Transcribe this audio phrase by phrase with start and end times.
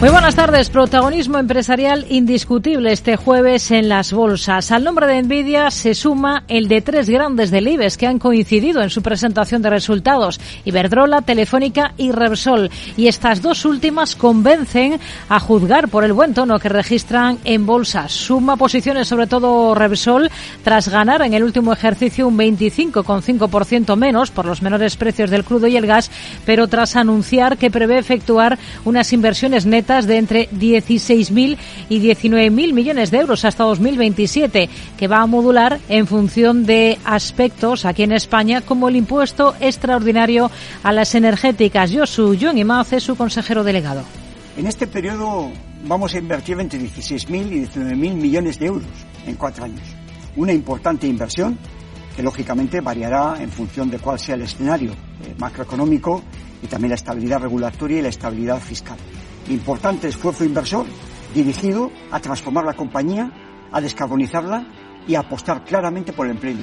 [0.00, 0.70] Muy buenas tardes.
[0.70, 4.70] Protagonismo empresarial indiscutible este jueves en las bolsas.
[4.70, 8.80] Al nombre de Nvidia se suma el de tres grandes del IBEX que han coincidido
[8.80, 12.70] en su presentación de resultados, Iberdrola, Telefónica y Repsol.
[12.96, 18.12] Y estas dos últimas convencen a juzgar por el buen tono que registran en bolsas.
[18.12, 20.30] Suma posiciones sobre todo Repsol
[20.62, 25.66] tras ganar en el último ejercicio un 25,5% menos por los menores precios del crudo
[25.66, 26.08] y el gas,
[26.46, 31.56] pero tras anunciar que prevé efectuar unas inversiones netas de entre 16.000
[31.88, 37.86] y 19.000 millones de euros hasta 2027, que va a modular en función de aspectos
[37.86, 40.50] aquí en España, como el impuesto extraordinario
[40.82, 41.90] a las energéticas.
[41.90, 44.02] Josu John Imaz es su consejero delegado.
[44.58, 45.50] En este periodo
[45.86, 48.88] vamos a invertir entre 16.000 y 19.000 millones de euros
[49.26, 49.88] en cuatro años.
[50.36, 51.56] Una importante inversión
[52.14, 56.22] que lógicamente variará en función de cuál sea el escenario eh, macroeconómico
[56.62, 58.98] y también la estabilidad regulatoria y la estabilidad fiscal
[59.48, 60.86] importante esfuerzo inversor
[61.34, 63.30] dirigido a transformar la compañía,
[63.70, 64.66] a descarbonizarla
[65.06, 66.56] y a apostar claramente por el empleo.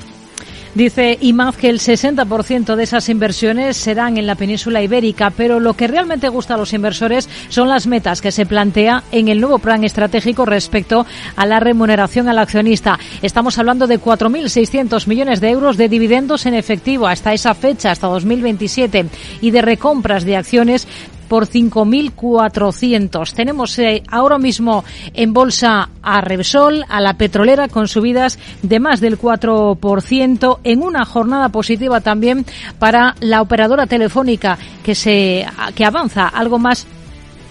[0.76, 5.74] Dice IMAF que el 60% de esas inversiones serán en la península ibérica, pero lo
[5.74, 9.60] que realmente gusta a los inversores son las metas que se plantea en el nuevo
[9.60, 11.06] plan estratégico respecto
[11.38, 13.00] a la remuneración al accionista.
[13.22, 18.08] Estamos hablando de 4.600 millones de euros de dividendos en efectivo hasta esa fecha, hasta
[18.08, 19.06] 2027,
[19.40, 20.90] y de recompras de acciones
[21.28, 23.34] por 5.400.
[23.34, 29.02] Tenemos eh, ahora mismo en bolsa a Repsol, a la petrolera, con subidas de más
[29.02, 32.46] del 4%, en una jornada positiva también
[32.80, 36.88] para la operadora telefónica que se que avanza algo más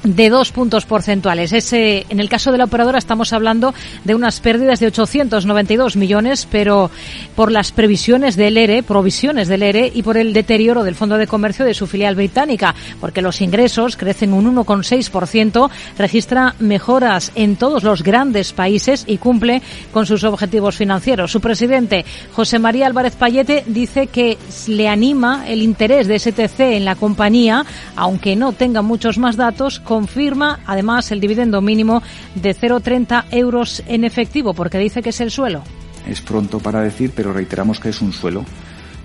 [0.05, 1.53] de dos puntos porcentuales.
[1.53, 6.47] Ese, en el caso de la operadora estamos hablando de unas pérdidas de 892 millones,
[6.51, 6.91] pero
[7.35, 11.27] por las previsiones del ERE, provisiones del ERE y por el deterioro del Fondo de
[11.27, 17.83] Comercio de su filial británica, porque los ingresos crecen un 1,6%, registra mejoras en todos
[17.83, 21.33] los grandes países y cumple con sus objetivos financieros.
[21.33, 24.37] Su presidente, José María Álvarez Payete, dice que
[24.69, 27.65] le anima el interés de STC en la compañía,
[27.97, 32.03] aunque no tenga muchos más datos, confirma además el dividendo mínimo
[32.35, 35.63] de 0,30 euros en efectivo, porque dice que es el suelo.
[36.05, 38.45] Es pronto para decir, pero reiteramos que es un suelo.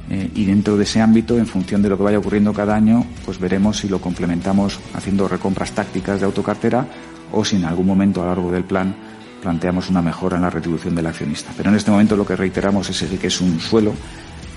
[0.10, 3.06] Eh, y dentro de ese ámbito, en función de lo que vaya ocurriendo cada año,
[3.24, 6.88] pues veremos si lo complementamos haciendo recompras tácticas de autocartera
[7.32, 8.96] o si en algún momento a lo largo del plan
[9.44, 11.52] planteamos una mejora en la retribución del accionista.
[11.56, 13.94] Pero en este momento lo que reiteramos es que es un suelo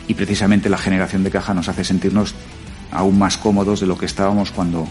[0.09, 2.35] y precisamente la generación de caja nos hace sentirnos
[2.91, 4.89] aún más cómodos de lo que estábamos cuando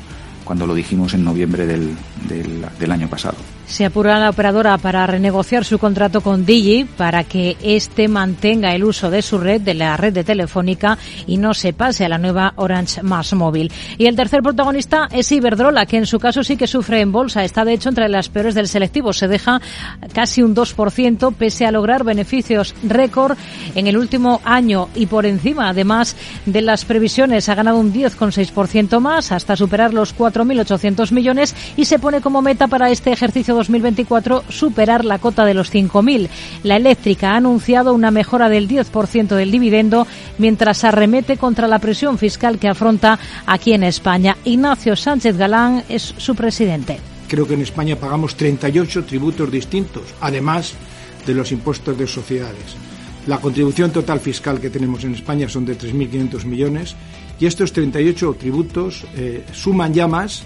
[0.52, 1.96] cuando lo dijimos en noviembre del,
[2.28, 3.38] del, año pasado.
[3.72, 8.84] Se apura la operadora para renegociar su contrato con Digi para que éste mantenga el
[8.84, 12.18] uso de su red, de la red de Telefónica, y no se pase a la
[12.18, 13.72] nueva Orange Más Móvil.
[13.98, 17.46] Y el tercer protagonista es Iberdrola, que en su caso sí que sufre en bolsa.
[17.46, 19.14] Está de hecho entre las peores del selectivo.
[19.14, 19.62] Se deja
[20.14, 23.38] casi un 2% pese a lograr beneficios récord
[23.76, 29.00] en el último año y por encima, además de las previsiones, ha ganado un 10,6%
[29.00, 33.56] más hasta superar los 4 4.800 millones y se pone como meta para este ejercicio
[33.68, 36.30] 2024 superar la cota de los 5.000.
[36.64, 40.08] La eléctrica ha anunciado una mejora del 10% del dividendo
[40.38, 44.38] mientras arremete contra la presión fiscal que afronta aquí en España.
[44.46, 47.00] Ignacio Sánchez Galán es su presidente.
[47.28, 50.74] Creo que en España pagamos 38 tributos distintos, además
[51.26, 52.76] de los impuestos de sociedades.
[53.28, 56.96] La contribución total fiscal que tenemos en España son de 3.500 millones
[57.40, 60.44] y estos 38 tributos eh, suman ya más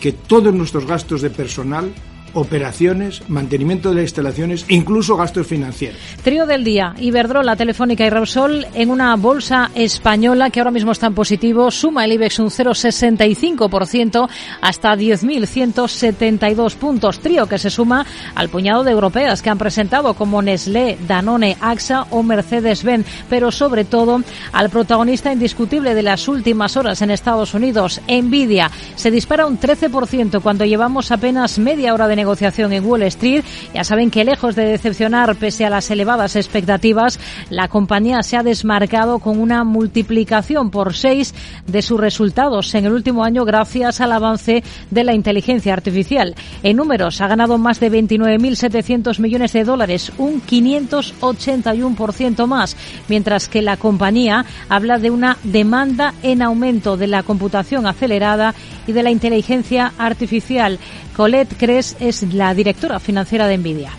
[0.00, 1.92] que todos nuestros gastos de personal
[2.36, 5.98] operaciones, mantenimiento de instalaciones incluso gastos financieros.
[6.22, 11.06] Trío del día, Iberdrola, Telefónica y Repsol en una bolsa española que ahora mismo está
[11.06, 14.28] en positivo, suma el IBEX un 0,65%
[14.60, 17.20] hasta 10.172 puntos.
[17.20, 22.06] Trío que se suma al puñado de europeas que han presentado como Nestlé, Danone, AXA
[22.10, 24.20] o Mercedes-Benz, pero sobre todo
[24.52, 28.70] al protagonista indiscutible de las últimas horas en Estados Unidos, Nvidia.
[28.94, 33.44] Se dispara un 13% cuando llevamos apenas media hora de negociación negociación en Wall Street.
[33.72, 37.20] Ya saben que lejos de decepcionar pese a las elevadas expectativas,
[37.50, 41.34] la compañía se ha desmarcado con una multiplicación por seis
[41.68, 46.34] de sus resultados en el último año gracias al avance de la inteligencia artificial.
[46.64, 52.76] En números, ha ganado más de 29.700 millones de dólares, un 581% más,
[53.08, 58.52] mientras que la compañía habla de una demanda en aumento de la computación acelerada
[58.88, 60.80] y de la inteligencia artificial.
[61.16, 63.90] Colette Cres es la directora financiera de Nvidia.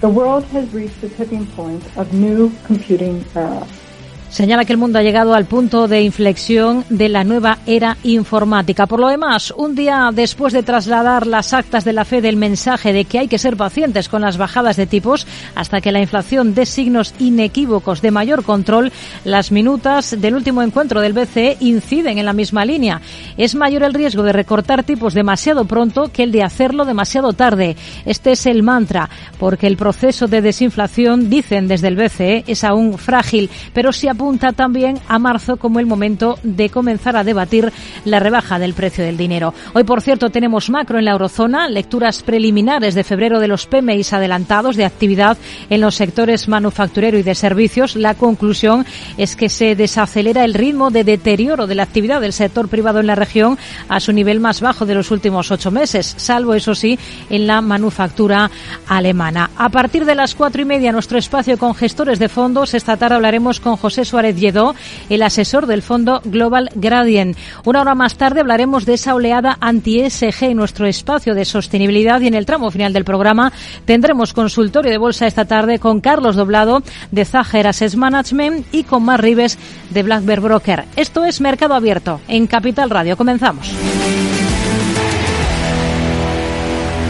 [0.00, 3.66] The world has reached the tipping point of new computing era.
[4.28, 8.86] Señala que el mundo ha llegado al punto de inflexión de la nueva era informática.
[8.86, 12.92] Por lo demás, un día después de trasladar las actas de la fe del mensaje
[12.92, 16.54] de que hay que ser pacientes con las bajadas de tipos hasta que la inflación
[16.54, 18.92] dé signos inequívocos de mayor control,
[19.24, 23.00] las minutas del último encuentro del BCE inciden en la misma línea.
[23.36, 27.76] Es mayor el riesgo de recortar tipos demasiado pronto que el de hacerlo demasiado tarde.
[28.04, 29.08] Este es el mantra,
[29.38, 34.52] porque el proceso de desinflación, dicen desde el BCE, es aún frágil, pero si apunta
[34.52, 37.70] también a marzo como el momento de comenzar a debatir
[38.06, 39.52] la rebaja del precio del dinero.
[39.74, 44.14] Hoy, por cierto, tenemos macro en la eurozona, lecturas preliminares de febrero de los PMIs
[44.14, 45.36] adelantados de actividad
[45.68, 47.94] en los sectores manufacturero y de servicios.
[47.94, 48.86] La conclusión
[49.18, 53.08] es que se desacelera el ritmo de deterioro de la actividad del sector privado en
[53.08, 53.58] la región
[53.90, 56.98] a su nivel más bajo de los últimos ocho meses, salvo, eso sí,
[57.28, 58.50] en la manufactura
[58.88, 59.50] alemana.
[59.58, 62.72] A partir de las cuatro y media, nuestro espacio con gestores de fondos.
[62.72, 64.74] Esta tarde hablaremos con José Suárez Lledó,
[65.10, 67.36] el asesor del fondo Global Gradient.
[67.64, 72.28] Una hora más tarde hablaremos de esa oleada anti-ESG en nuestro espacio de sostenibilidad y
[72.28, 73.52] en el tramo final del programa
[73.84, 79.04] tendremos consultorio de bolsa esta tarde con Carlos Doblado de Zager Asset Management y con
[79.04, 79.58] Mar Rives
[79.90, 80.84] de Black Broker.
[80.96, 83.16] Esto es Mercado Abierto en Capital Radio.
[83.16, 83.72] Comenzamos.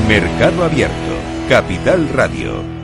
[0.09, 0.95] Mercado Abierto,
[1.49, 2.76] Capital Radio.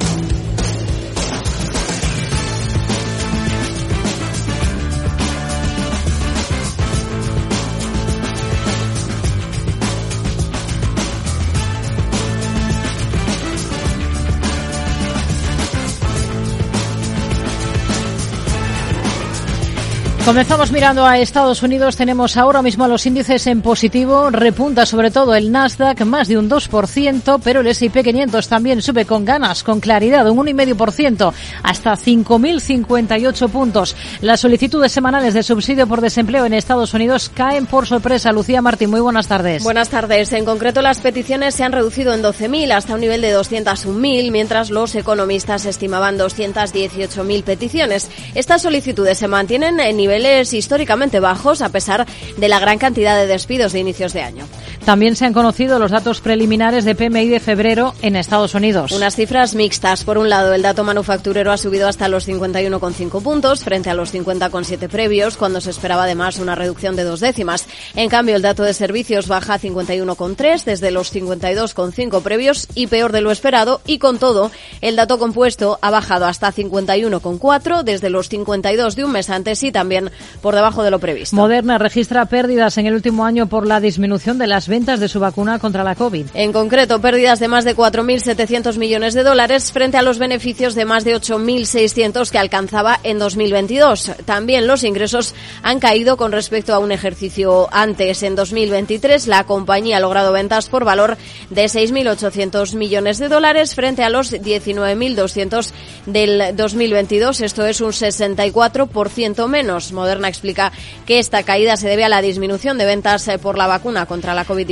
[20.25, 21.97] Comenzamos mirando a Estados Unidos.
[21.97, 24.31] Tenemos ahora mismo los índices en positivo.
[24.31, 29.05] Repunta sobre todo el Nasdaq, más de un 2%, pero el S&P 500 también sube
[29.05, 31.33] con ganas, con claridad, un 1,5%,
[31.65, 33.97] hasta 5.058 puntos.
[34.21, 38.31] Las solicitudes semanales de subsidio por desempleo en Estados Unidos caen por sorpresa.
[38.31, 39.65] Lucía Martín, muy buenas tardes.
[39.65, 40.33] Buenas tardes.
[40.33, 44.71] En concreto, las peticiones se han reducido en 12.000 hasta un nivel de 201.000, mientras
[44.71, 48.09] los economistas estimaban 218.000 peticiones.
[48.37, 52.06] Estas solicitudes se mantienen en nivel niveles históricamente bajos a pesar
[52.37, 54.44] de la gran cantidad de despidos de inicios de año.
[54.85, 58.93] También se han conocido los datos preliminares de PMI de febrero en Estados Unidos.
[58.93, 60.05] Unas cifras mixtas.
[60.05, 64.12] Por un lado, el dato manufacturero ha subido hasta los 51,5 puntos frente a los
[64.12, 67.69] 50,7 previos, cuando se esperaba además una reducción de dos décimas.
[67.94, 73.12] En cambio, el dato de servicios baja a 51,3 desde los 52,5 previos y peor
[73.12, 73.81] de lo esperado.
[73.87, 74.50] Y con todo,
[74.81, 79.70] el dato compuesto ha bajado hasta 51,4 desde los 52 de un mes antes y
[79.70, 80.02] también
[80.41, 81.37] por debajo de lo previsto.
[81.37, 85.21] Moderna registra pérdidas en el último año por la disminución de las ventas de su
[85.21, 86.27] vacuna contra la COVID.
[86.35, 90.85] En concreto, pérdidas de más de 4.700 millones de dólares frente a los beneficios de
[90.85, 94.13] más de 8.600 que alcanzaba en 2022.
[94.25, 98.23] También los ingresos han caído con respecto a un ejercicio antes.
[98.23, 101.17] En 2023, la compañía ha logrado ventas por valor
[101.51, 105.71] de 6.800 millones de dólares frente a los 19.200
[106.07, 107.41] del 2022.
[107.41, 109.92] Esto es un 64% menos.
[109.93, 110.72] Moderna explica
[111.06, 114.34] que esta caída se debe a la disminución de ventas eh, por la vacuna contra
[114.34, 114.63] la COVID.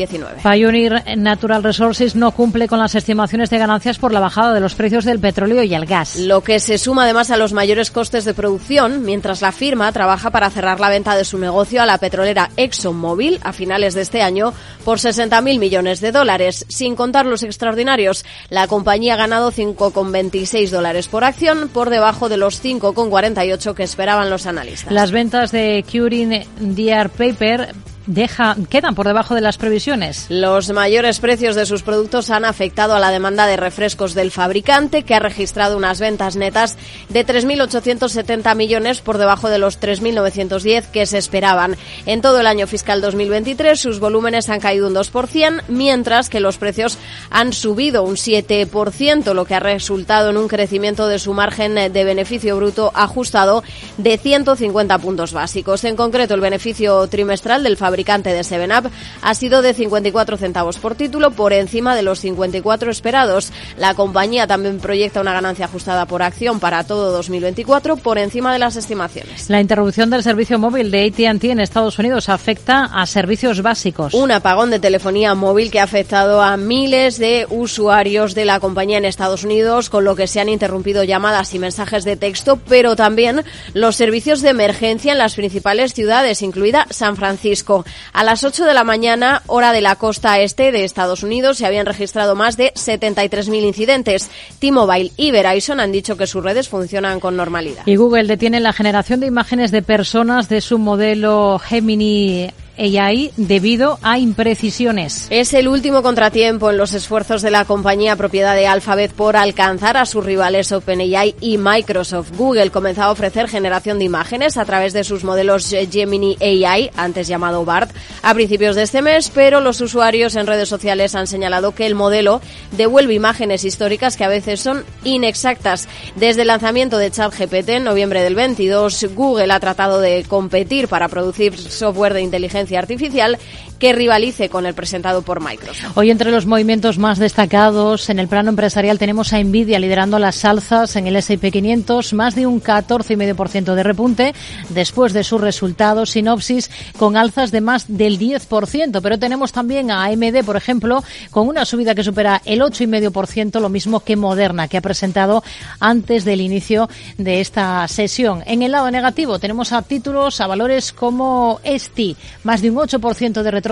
[0.42, 4.74] Pioneer Natural Resources no cumple con las estimaciones de ganancias por la bajada de los
[4.74, 6.16] precios del petróleo y el gas.
[6.16, 10.30] Lo que se suma además a los mayores costes de producción, mientras la firma trabaja
[10.30, 14.22] para cerrar la venta de su negocio a la petrolera ExxonMobil a finales de este
[14.22, 16.64] año por 60.000 millones de dólares.
[16.68, 22.36] Sin contar los extraordinarios, la compañía ha ganado 5,26 dólares por acción, por debajo de
[22.36, 24.92] los 5,48 que esperaban los analistas.
[24.92, 27.74] Las ventas de Curing DR Paper
[28.10, 30.26] deja, quedan por debajo de las previsiones.
[30.28, 35.04] Los mayores precios de sus productos han afectado a la demanda de refrescos del fabricante,
[35.04, 36.76] que ha registrado unas ventas netas
[37.08, 41.76] de 3.870 millones por debajo de los 3.910 que se esperaban.
[42.04, 46.58] En todo el año fiscal 2023 sus volúmenes han caído un 2%, mientras que los
[46.58, 46.98] precios
[47.30, 52.04] han subido un 7%, lo que ha resultado en un crecimiento de su margen de
[52.04, 53.62] beneficio bruto ajustado
[53.98, 55.84] de 150 puntos básicos.
[55.84, 58.90] En concreto, el beneficio trimestral del fabricante fabricante de 7up
[59.20, 63.52] ha sido de 54 centavos por título, por encima de los 54 esperados.
[63.76, 68.58] La compañía también proyecta una ganancia ajustada por acción para todo 2024 por encima de
[68.58, 69.50] las estimaciones.
[69.50, 74.14] La interrupción del servicio móvil de AT&T en Estados Unidos afecta a servicios básicos.
[74.14, 78.96] Un apagón de telefonía móvil que ha afectado a miles de usuarios de la compañía
[78.96, 82.96] en Estados Unidos, con lo que se han interrumpido llamadas y mensajes de texto, pero
[82.96, 87.79] también los servicios de emergencia en las principales ciudades, incluida San Francisco.
[88.12, 91.66] A las 8 de la mañana, hora de la costa este de Estados Unidos, se
[91.66, 94.30] habían registrado más de 73.000 incidentes.
[94.58, 97.82] T-Mobile y Verizon han dicho que sus redes funcionan con normalidad.
[97.86, 103.98] Y Google detiene la generación de imágenes de personas de su modelo Gemini AI debido
[104.02, 105.26] a imprecisiones.
[105.30, 109.96] Es el último contratiempo en los esfuerzos de la compañía propiedad de Alphabet por alcanzar
[109.96, 112.32] a sus rivales OpenAI y Microsoft.
[112.36, 117.26] Google comenzó a ofrecer generación de imágenes a través de sus modelos Gemini AI, antes
[117.28, 117.90] llamado BART,
[118.22, 121.94] a principios de este mes, pero los usuarios en redes sociales han señalado que el
[121.94, 122.40] modelo
[122.72, 125.88] devuelve imágenes históricas que a veces son inexactas.
[126.16, 131.08] Desde el lanzamiento de ChatGPT en noviembre del 22, Google ha tratado de competir para
[131.08, 133.38] producir software de inteligencia artificial
[133.80, 135.96] que rivalice con el presentado por Microsoft.
[135.96, 140.44] Hoy entre los movimientos más destacados en el plano empresarial tenemos a Nvidia liderando las
[140.44, 144.34] alzas en el S&P 500, más de un 14,5% de repunte
[144.68, 150.04] después de sus resultados sinopsis con alzas de más del 10%, pero tenemos también a
[150.04, 154.76] AMD, por ejemplo, con una subida que supera el 8,5%, lo mismo que Moderna, que
[154.76, 155.42] ha presentado
[155.80, 158.42] antes del inicio de esta sesión.
[158.44, 163.42] En el lado negativo tenemos a títulos, a valores como ESTI, más de un 8%
[163.42, 163.69] de retroceso.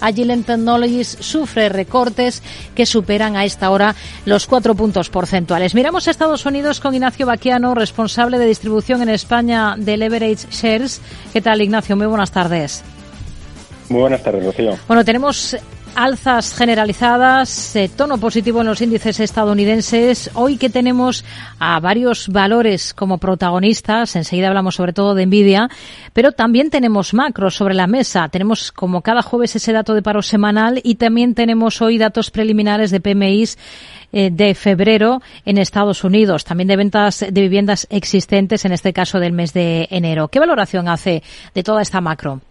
[0.00, 2.42] Agilent Technologies sufre recortes
[2.74, 3.94] que superan a esta hora
[4.24, 5.74] los cuatro puntos porcentuales.
[5.74, 11.00] Miramos a Estados Unidos con Ignacio Baquiano, responsable de distribución en España de Leverage Shares.
[11.32, 11.96] ¿Qué tal, Ignacio?
[11.96, 12.82] Muy buenas tardes.
[13.88, 14.76] Muy buenas tardes, Rocío.
[14.88, 15.56] Bueno, tenemos
[15.96, 20.30] alzas generalizadas, eh, tono positivo en los índices estadounidenses.
[20.34, 21.24] Hoy que tenemos
[21.58, 25.70] a varios valores como protagonistas, enseguida hablamos sobre todo de Nvidia,
[26.12, 28.28] pero también tenemos macros sobre la mesa.
[28.28, 32.90] Tenemos como cada jueves ese dato de paro semanal y también tenemos hoy datos preliminares
[32.90, 33.58] de PMIs
[34.12, 39.18] eh, de febrero en Estados Unidos, también de ventas de viviendas existentes, en este caso
[39.18, 40.28] del mes de enero.
[40.28, 41.22] ¿Qué valoración hace
[41.54, 42.42] de toda esta macro?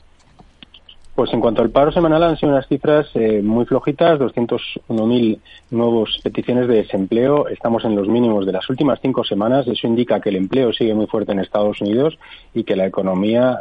[1.15, 5.39] Pues en cuanto al paro semanal han sido unas cifras eh, muy flojitas, 201.000
[5.71, 7.47] nuevos peticiones de desempleo.
[7.47, 9.65] Estamos en los mínimos de las últimas cinco semanas.
[9.65, 12.17] Eso indica que el empleo sigue muy fuerte en Estados Unidos
[12.53, 13.57] y que la economía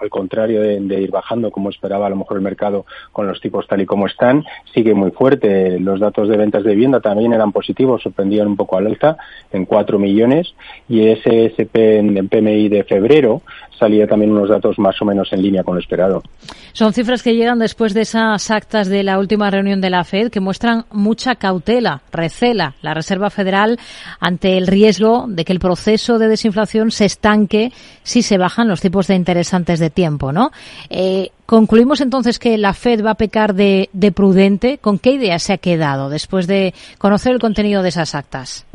[0.00, 3.66] al contrario de, ir bajando como esperaba a lo mejor el mercado con los tipos
[3.66, 5.78] tal y como están, sigue muy fuerte.
[5.78, 9.16] Los datos de ventas de vivienda también eran positivos, sorprendían un poco al alza
[9.52, 10.54] en 4 millones
[10.88, 13.42] y ese SP en PMI de febrero
[13.78, 16.22] salía también unos datos más o menos en línea con lo esperado.
[16.72, 20.30] Son cifras que llegan después de esas actas de la última reunión de la Fed
[20.30, 23.78] que muestran mucha cautela, recela la Reserva Federal
[24.20, 28.80] ante el riesgo de que el proceso de desinflación se estanque si se bajan los
[28.80, 30.50] tipos de interés antes de tiempo, ¿no?
[30.90, 34.78] Eh, concluimos entonces que la Fed va a pecar de, de prudente.
[34.78, 38.66] ¿Con qué idea se ha quedado después de conocer el contenido de esas actas?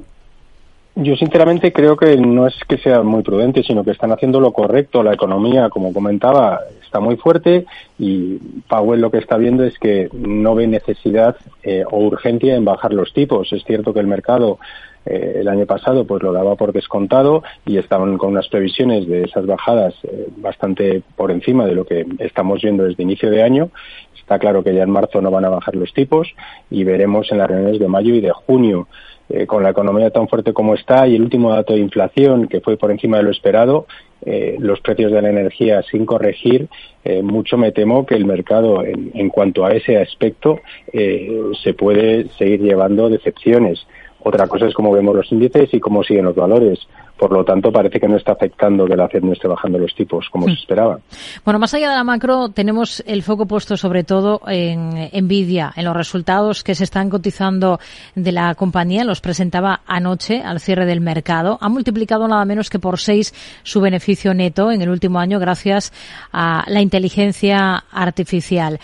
[0.96, 4.52] Yo sinceramente creo que no es que sea muy prudente, sino que están haciendo lo
[4.52, 5.02] correcto.
[5.02, 7.66] La economía, como comentaba, está muy fuerte
[7.98, 12.66] y Powell lo que está viendo es que no ve necesidad eh, o urgencia en
[12.66, 13.54] bajar los tipos.
[13.54, 14.60] Es cierto que el mercado
[15.06, 19.24] eh, el año pasado pues lo daba por descontado y estaban con unas previsiones de
[19.24, 23.70] esas bajadas eh, bastante por encima de lo que estamos viendo desde inicio de año.
[24.18, 26.28] Está claro que ya en marzo no van a bajar los tipos
[26.70, 28.88] y veremos en las reuniones de mayo y de junio
[29.30, 32.62] eh, con la economía tan fuerte como está y el último dato de inflación que
[32.62, 33.86] fue por encima de lo esperado,
[34.26, 36.68] eh, los precios de la energía sin corregir,
[37.04, 40.60] eh, mucho me temo que el mercado en, en cuanto a ese aspecto
[40.92, 43.86] se puede seguir llevando decepciones.
[44.22, 46.80] Otra cosa es cómo vemos los índices y cómo siguen los valores.
[47.20, 49.94] Por lo tanto, parece que no está afectando que la Fed no esté bajando los
[49.94, 50.56] tipos como se hmm.
[50.56, 51.00] esperaba.
[51.44, 55.84] Bueno, más allá de la macro, tenemos el foco puesto sobre todo en Nvidia, en
[55.84, 57.80] los resultados que se están cotizando
[58.16, 59.04] de la compañía.
[59.04, 61.58] Los presentaba anoche al cierre del mercado.
[61.60, 63.34] Ha multiplicado nada menos que por seis
[63.64, 65.92] su beneficio neto en el último año gracias
[66.32, 68.80] a la inteligencia artificial.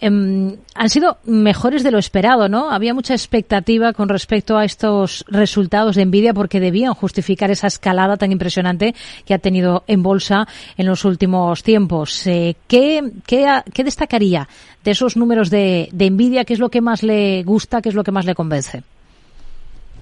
[0.00, 2.70] Em, han sido mejores de lo esperado, ¿no?
[2.70, 8.16] Había mucha expectativa con respecto a estos resultados de Nvidia porque debían justificar esa escalada
[8.16, 8.94] tan impresionante
[9.26, 12.26] que ha tenido en bolsa en los últimos tiempos.
[12.26, 13.02] Eh, ¿qué,
[13.84, 14.48] destacaría
[14.82, 16.46] de esos números de, de Nvidia?
[16.46, 17.82] ¿Qué es lo que más le gusta?
[17.82, 18.82] ¿Qué es lo que más le convence?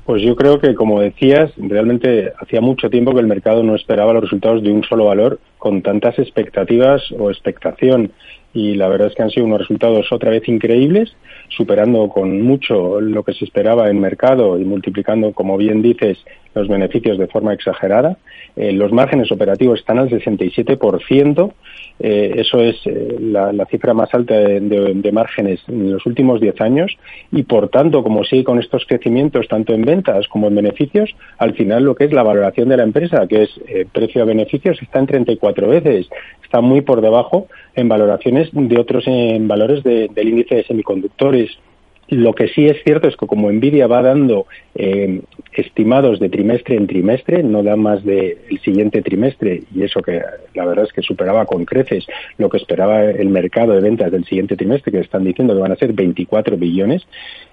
[0.08, 4.14] Pues yo creo que, como decías, realmente hacía mucho tiempo que el mercado no esperaba
[4.14, 8.12] los resultados de un solo valor con tantas expectativas o expectación.
[8.54, 11.14] Y la verdad es que han sido unos resultados otra vez increíbles,
[11.48, 16.18] superando con mucho lo que se esperaba en mercado y multiplicando, como bien dices,
[16.54, 18.16] los beneficios de forma exagerada.
[18.56, 21.52] Eh, los márgenes operativos están al 67%.
[22.00, 26.96] Eh, eso es eh, la, cifra más alta de, márgenes en los últimos 10 años.
[27.32, 31.54] Y por tanto, como sigue con estos crecimientos tanto en ventas como en beneficios, al
[31.54, 33.50] final lo que es la valoración de la empresa, que es
[33.92, 36.08] precio a beneficios, está en 34 veces.
[36.42, 41.58] Está muy por debajo en valoraciones de otros en valores del índice de semiconductores
[42.08, 45.20] lo que sí es cierto es que como Nvidia va dando eh,
[45.52, 50.22] estimados de trimestre en trimestre, no da más del siguiente trimestre, y eso que
[50.54, 52.06] la verdad es que superaba con creces
[52.38, 55.72] lo que esperaba el mercado de ventas del siguiente trimestre, que están diciendo que van
[55.72, 57.06] a ser 24 billones,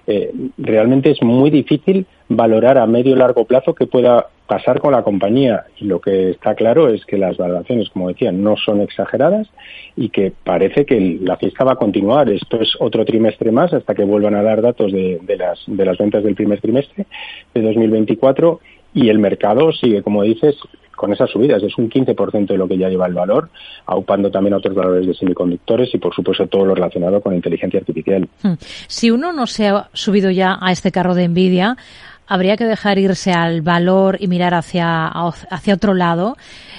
[0.06, 4.92] eh, realmente es muy difícil valorar a medio y largo plazo qué pueda pasar con
[4.92, 5.64] la compañía.
[5.78, 9.48] Y lo que está claro es que las valoraciones, como decía, no son exageradas
[9.96, 12.30] y que parece que la fiesta va a continuar.
[12.30, 15.98] Esto es otro trimestre más hasta que vuelvan a dar datos de, las, de las
[15.98, 17.06] ventas del primer trimestre
[17.54, 18.60] de 2024
[18.94, 20.56] y el mercado sigue, como dices,
[20.96, 21.62] con esas subidas.
[21.62, 23.50] Es un 15% de lo que ya lleva el valor,
[23.84, 27.78] aupando también a otros valores de semiconductores y, por supuesto, todo lo relacionado con inteligencia
[27.78, 28.26] artificial.
[28.42, 28.54] Hmm.
[28.88, 31.76] Si uno no se ha subido ya a este carro de Nvidia,
[32.26, 36.36] habría que dejar irse al valor y mirar hacia, hacia otro lado.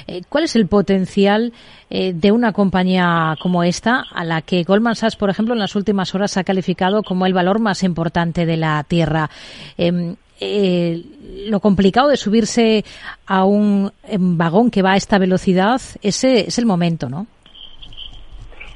[0.08, 1.54] Eh, ¿Cuál es el potencial
[1.90, 5.76] eh, de una compañía como esta, a la que Goldman Sachs, por ejemplo, en las
[5.76, 9.30] últimas horas ha calificado como el valor más importante de la Tierra?
[9.78, 11.04] Em, eh,
[11.48, 12.86] lo complicado de subirse
[13.26, 13.92] a un
[14.38, 17.26] vagón que va a esta velocidad, ese es el momento, ¿no?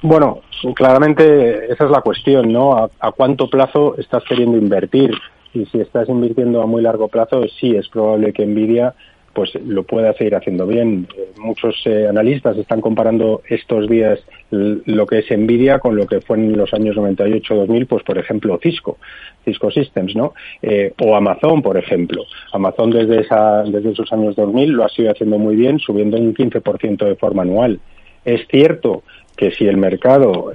[0.01, 0.39] Bueno,
[0.75, 2.75] claramente esa es la cuestión, ¿no?
[2.75, 5.11] a cuánto plazo estás queriendo invertir?
[5.53, 8.93] Y si estás invirtiendo a muy largo plazo, sí es probable que Nvidia
[9.33, 11.07] pues lo pueda seguir haciendo bien.
[11.17, 16.19] Eh, muchos eh, analistas están comparando estos días lo que es Nvidia con lo que
[16.19, 18.97] fue en los años 98-2000, pues por ejemplo Cisco,
[19.45, 20.33] Cisco Systems, ¿no?
[20.61, 22.23] Eh, o Amazon, por ejemplo.
[22.51, 26.33] Amazon desde, esa, desde esos años 2000 lo ha seguido haciendo muy bien, subiendo un
[26.33, 27.79] 15% de forma anual.
[28.25, 29.03] Es cierto
[29.37, 30.51] que si el mercado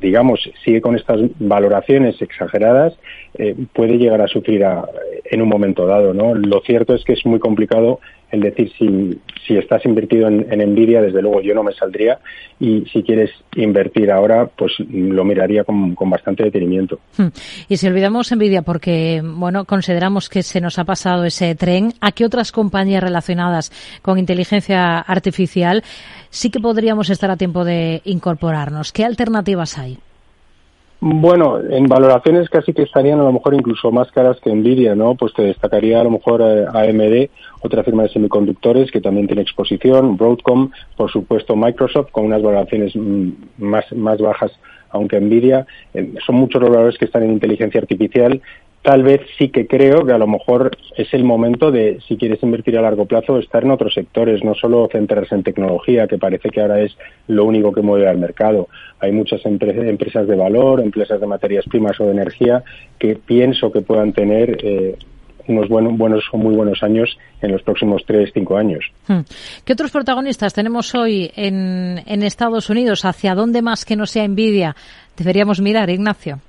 [0.00, 2.94] digamos, sigue con estas valoraciones exageradas,
[3.34, 4.64] eh, puede llegar a sufrir
[5.24, 6.34] en un momento dado, ¿no?
[6.34, 10.72] Lo cierto es que es muy complicado el decir si, si estás invertido en, en
[10.72, 12.18] Nvidia, desde luego yo no me saldría
[12.60, 16.98] y si quieres invertir ahora, pues lo miraría con, con bastante detenimiento.
[17.16, 17.28] Hmm.
[17.68, 22.12] Y si olvidamos Nvidia porque, bueno, consideramos que se nos ha pasado ese tren, ¿a
[22.12, 25.82] qué otras compañías relacionadas con inteligencia artificial
[26.30, 28.92] sí que podríamos estar a tiempo de incorporarnos?
[28.92, 29.98] ¿Qué alternativas hay?
[31.00, 35.14] Bueno, en valoraciones casi que estarían a lo mejor incluso más caras que Nvidia, ¿no?
[35.14, 37.30] Pues te destacaría a lo mejor eh, AMD,
[37.62, 42.96] otra firma de semiconductores que también tiene exposición, Broadcom, por supuesto Microsoft, con unas valoraciones
[42.96, 44.50] mm, más, más bajas
[44.90, 48.40] aunque Nvidia, eh, son muchos los valores que están en inteligencia artificial
[48.82, 52.42] tal vez sí que creo que a lo mejor es el momento de, si quieres
[52.42, 56.50] invertir a largo plazo, estar en otros sectores, no solo centrarse en tecnología, que parece
[56.50, 58.68] que ahora es lo único que mueve al mercado.
[59.00, 62.62] Hay muchas empresas de valor, empresas de materias primas o de energía
[62.98, 64.96] que pienso que puedan tener eh,
[65.48, 68.84] unos buenos, buenos o muy buenos años en los próximos tres, cinco años.
[69.06, 69.20] Hmm.
[69.64, 73.04] ¿Qué otros protagonistas tenemos hoy en, en Estados Unidos?
[73.04, 74.76] ¿Hacia dónde más que no sea envidia
[75.16, 76.40] deberíamos mirar, Ignacio?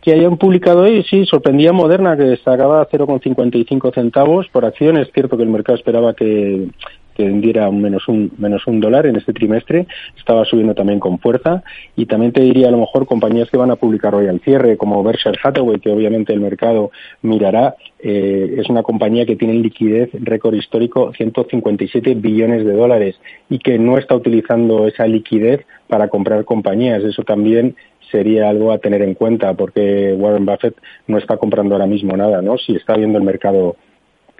[0.00, 4.96] Que hayan publicado hoy, sí, sorprendía Moderna, que sacaba 0,55 centavos por acción.
[4.96, 6.68] Es cierto que el mercado esperaba que,
[7.14, 9.86] que vendiera un menos un menos un dólar en este trimestre.
[10.16, 11.62] Estaba subiendo también con fuerza.
[11.96, 14.76] Y también te diría a lo mejor compañías que van a publicar hoy al cierre
[14.76, 16.90] como Berkshire Hathaway que obviamente el mercado
[17.22, 17.76] mirará.
[18.02, 23.78] Eh, es una compañía que tiene liquidez récord histórico 157 billones de dólares y que
[23.78, 27.04] no está utilizando esa liquidez para comprar compañías.
[27.04, 27.76] Eso también
[28.10, 32.42] sería algo a tener en cuenta porque Warren Buffett no está comprando ahora mismo nada,
[32.42, 32.58] ¿no?
[32.58, 33.76] Si está viendo el mercado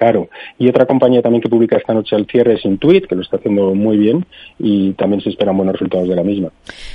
[0.00, 0.30] caro.
[0.58, 3.36] Y otra compañía también que publica esta noche al cierre es Intuit, que lo está
[3.36, 4.24] haciendo muy bien
[4.58, 6.48] y también se esperan buenos resultados de la misma.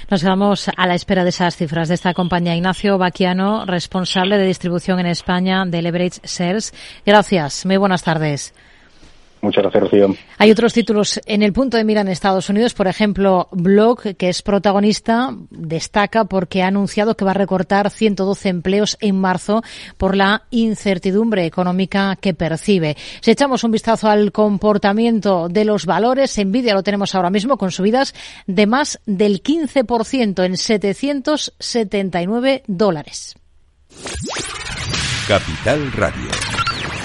[0.10, 2.56] Nos quedamos a la espera de esas cifras de esta compañía.
[2.56, 6.74] Ignacio Baquiano, responsable de distribución en España de Leverage Shares.
[7.06, 7.66] Gracias.
[7.66, 8.54] Muy buenas tardes.
[9.45, 10.15] Muchas gracias, Rocío.
[10.39, 14.29] Hay otros títulos en el punto de mira en Estados Unidos, por ejemplo, Block, que
[14.29, 19.62] es protagonista, destaca porque ha anunciado que va a recortar 112 empleos en marzo
[19.97, 22.97] por la incertidumbre económica que percibe.
[23.21, 27.69] Si echamos un vistazo al comportamiento de los valores, Nvidia lo tenemos ahora mismo con
[27.69, 28.15] subidas
[28.47, 33.36] de más del 15% en 779 dólares.
[35.27, 36.55] Capital Radio.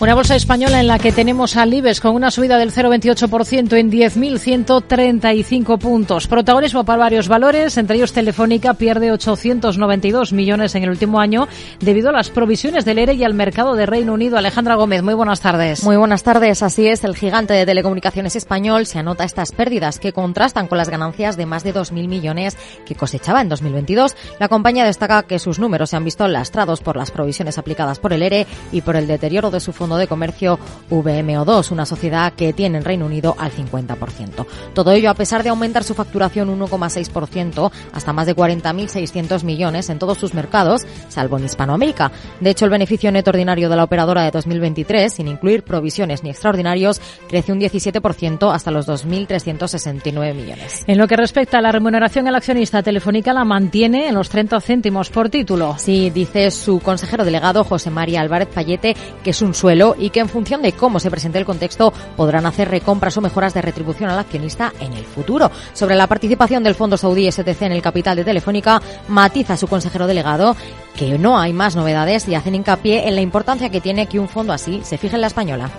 [0.00, 3.92] Una bolsa española en la que tenemos al IBEX con una subida del 0,28% en
[3.92, 6.26] 10.135 puntos.
[6.26, 11.48] Protagonismo para varios valores, entre ellos Telefónica pierde 892 millones en el último año
[11.80, 14.38] debido a las provisiones del ERE y al mercado de Reino Unido.
[14.38, 15.84] Alejandra Gómez, muy buenas tardes.
[15.84, 17.04] Muy buenas tardes, así es.
[17.04, 21.44] El gigante de telecomunicaciones español se anota estas pérdidas que contrastan con las ganancias de
[21.44, 24.16] más de 2.000 millones que cosechaba en 2022.
[24.38, 28.14] La compañía destaca que sus números se han visto lastrados por las provisiones aplicadas por
[28.14, 30.58] el ERE y por el deterioro de su fondo de Comercio
[30.90, 34.46] VMO2, una sociedad que tiene en Reino Unido al 50%.
[34.74, 39.98] Todo ello a pesar de aumentar su facturación 1,6% hasta más de 40.600 millones en
[39.98, 42.12] todos sus mercados, salvo en Hispanoamérica.
[42.40, 46.30] De hecho, el beneficio neto ordinario de la operadora de 2023, sin incluir provisiones ni
[46.30, 50.84] extraordinarios, crece un 17% hasta los 2.369 millones.
[50.86, 54.60] En lo que respecta a la remuneración al accionista, Telefónica la mantiene en los 30
[54.60, 55.76] céntimos por título.
[55.78, 60.20] Sí, dice su consejero delegado José María Álvarez Payete que es un suelo y que
[60.20, 64.10] en función de cómo se presente el contexto podrán hacer recompras o mejoras de retribución
[64.10, 65.50] al accionista en el futuro.
[65.72, 70.06] Sobre la participación del fondo saudí STC en el capital de Telefónica, matiza su consejero
[70.06, 70.56] delegado
[70.96, 74.28] que no hay más novedades y hacen hincapié en la importancia que tiene que un
[74.28, 75.70] fondo así se fije en la española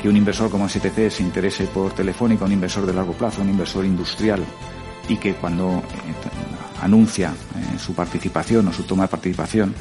[0.00, 3.50] que un inversor como STC se interese por Telefónica, un inversor de largo plazo, un
[3.50, 4.42] inversor industrial,
[5.08, 5.82] y que cuando eh,
[6.80, 9.74] anuncia eh, su participación o su toma de participación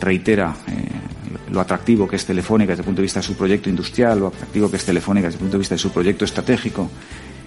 [0.00, 3.68] reitera eh, lo atractivo que es Telefónica desde el punto de vista de su proyecto
[3.68, 6.90] industrial, lo atractivo que es Telefónica desde el punto de vista de su proyecto estratégico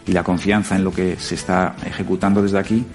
[0.06, 2.86] y la confianza en lo que se está ejecutando desde aquí,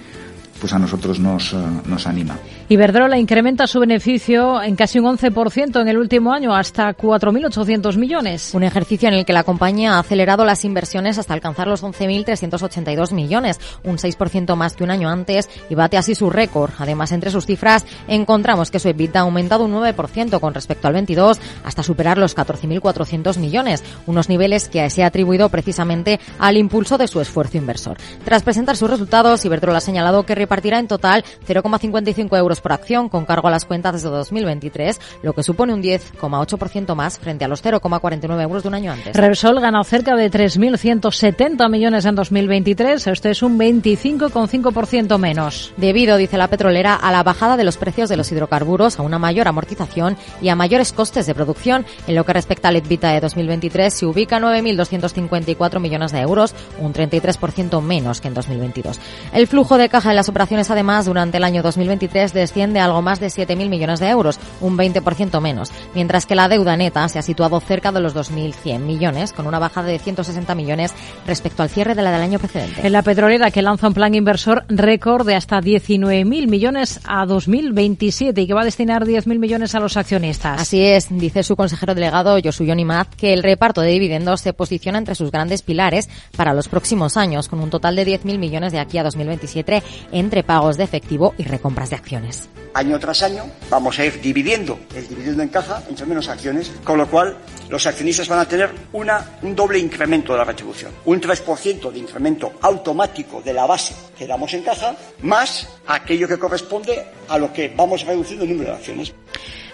[0.59, 2.37] pues a nosotros nos, eh, nos anima.
[2.69, 8.53] Iberdrola incrementa su beneficio en casi un 11% en el último año, hasta 4.800 millones.
[8.53, 13.11] Un ejercicio en el que la compañía ha acelerado las inversiones hasta alcanzar los 11.382
[13.11, 16.71] millones, un 6% más que un año antes y bate así su récord.
[16.79, 20.93] Además, entre sus cifras encontramos que su EBITDA ha aumentado un 9% con respecto al
[20.93, 26.97] 22 hasta superar los 14.400 millones, unos niveles que se ha atribuido precisamente al impulso
[26.97, 27.97] de su esfuerzo inversor.
[28.23, 33.09] Tras presentar sus resultados, Iberdrola ha señalado que repartirá en total 0,55 euros por acción
[33.09, 37.47] con cargo a las cuentas desde 2023, lo que supone un 10,8% más frente a
[37.47, 39.15] los 0,49 euros de un año antes.
[39.15, 43.07] Repsol gana cerca de 3.170 millones en 2023.
[43.07, 45.73] Esto es un 25,5% menos.
[45.77, 49.19] Debido, dice la petrolera, a la bajada de los precios de los hidrocarburos, a una
[49.19, 51.85] mayor amortización y a mayores costes de producción.
[52.07, 56.93] En lo que respecta al EBITDA de 2023, se ubica 9.254 millones de euros, un
[56.93, 58.99] 33% menos que en 2022.
[59.33, 63.01] El flujo de caja en las operaciones, además, durante el año 2023 desciende a algo
[63.01, 67.19] más de 7.000 millones de euros, un 20% menos, mientras que la deuda neta se
[67.19, 70.93] ha situado cerca de los 2.100 millones, con una bajada de 160 millones
[71.25, 72.85] respecto al cierre de la del año precedente.
[72.85, 78.41] En la petrolera, que lanza un plan inversor récord de hasta 19.000 millones a 2027
[78.41, 80.61] y que va a destinar 10.000 millones a los accionistas.
[80.61, 84.97] Así es, dice su consejero delegado, Josu Maz, que el reparto de dividendos se posiciona
[84.97, 88.79] entre sus grandes pilares para los próximos años, con un total de 10.000 millones de
[88.79, 92.32] aquí a 2027 entre pagos de efectivo y recompras de acciones.
[92.75, 96.97] Año tras año vamos a ir dividiendo el dividendo en caja entre menos acciones, con
[96.97, 97.37] lo cual
[97.69, 100.91] los accionistas van a tener un doble incremento de la retribución.
[101.05, 106.39] Un 3% de incremento automático de la base que damos en caja, más aquello que
[106.39, 109.13] corresponde a lo que vamos reduciendo el número de acciones.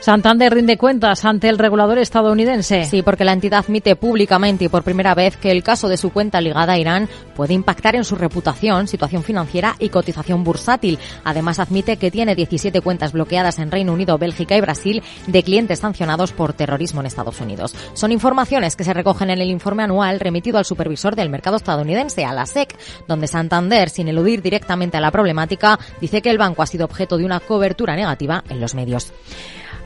[0.01, 2.85] Santander rinde cuentas ante el regulador estadounidense.
[2.85, 6.11] Sí, porque la entidad admite públicamente y por primera vez que el caso de su
[6.11, 10.99] cuenta ligada a Irán puede impactar en su reputación, situación financiera y cotización bursátil.
[11.25, 15.79] Además, admite que tiene 17 cuentas bloqueadas en Reino Unido, Bélgica y Brasil de clientes
[15.79, 17.75] sancionados por terrorismo en Estados Unidos.
[17.93, 22.23] Son informaciones que se recogen en el informe anual remitido al supervisor del mercado estadounidense,
[22.23, 22.73] a la SEC,
[23.05, 27.17] donde Santander, sin eludir directamente a la problemática, dice que el banco ha sido objeto
[27.17, 29.11] de una cobertura negativa en los medios.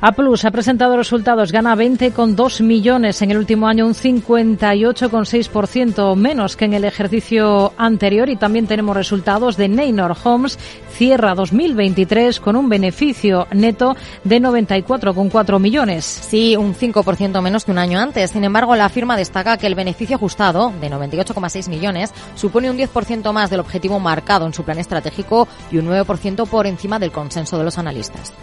[0.05, 6.57] A Plus ha presentado resultados, gana 20,2 millones en el último año, un 58,6% menos
[6.57, 8.27] que en el ejercicio anterior.
[8.27, 10.59] Y también tenemos resultados de Neynor Homes,
[10.91, 16.03] cierra 2023 con un beneficio neto de 94,4 millones.
[16.03, 18.31] Sí, un 5% menos que un año antes.
[18.31, 23.31] Sin embargo, la firma destaca que el beneficio ajustado, de 98,6 millones, supone un 10%
[23.31, 27.57] más del objetivo marcado en su plan estratégico y un 9% por encima del consenso
[27.57, 28.33] de los analistas.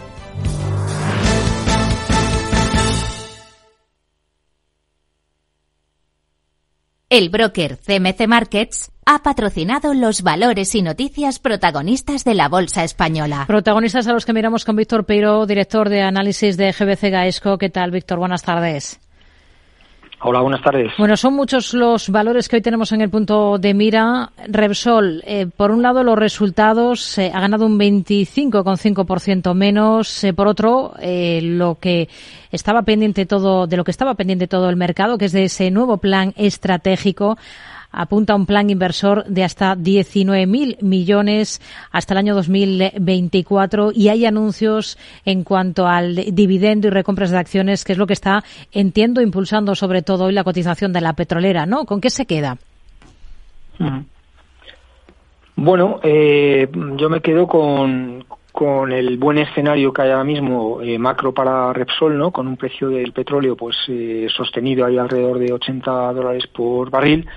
[7.11, 13.43] El broker CMC Markets ha patrocinado los valores y noticias protagonistas de la Bolsa Española.
[13.47, 17.57] Protagonistas a los que miramos con Víctor Peiro, director de análisis de GBC Gaesco.
[17.57, 18.17] ¿Qué tal, Víctor?
[18.17, 19.00] Buenas tardes.
[20.23, 20.91] Hola, buenas tardes.
[20.99, 24.29] Bueno, son muchos los valores que hoy tenemos en el punto de mira.
[24.47, 30.23] Repsol, eh, por un lado, los resultados eh, ha ganado un 25,5% menos.
[30.23, 32.07] Eh, por otro, lo que
[32.51, 35.71] estaba pendiente todo, de lo que estaba pendiente todo el mercado, que es de ese
[35.71, 37.39] nuevo plan estratégico
[37.91, 44.25] apunta a un plan inversor de hasta 19.000 millones hasta el año 2024 y hay
[44.25, 49.21] anuncios en cuanto al dividendo y recompras de acciones, que es lo que está, entiendo,
[49.21, 51.85] impulsando sobre todo hoy la cotización de la petrolera, ¿no?
[51.85, 52.57] ¿Con qué se queda?
[55.55, 60.97] Bueno, eh, yo me quedo con, con el buen escenario que hay ahora mismo eh,
[60.97, 62.31] macro para Repsol, ¿no?
[62.31, 67.27] Con un precio del petróleo pues eh, sostenido ahí alrededor de 80 dólares por barril,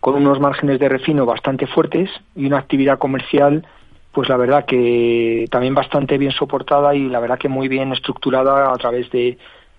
[0.00, 3.66] con unos márgenes de refino bastante fuertes y una actividad comercial
[4.12, 8.70] pues la verdad que también bastante bien soportada y la verdad que muy bien estructurada
[8.72, 9.38] a través de,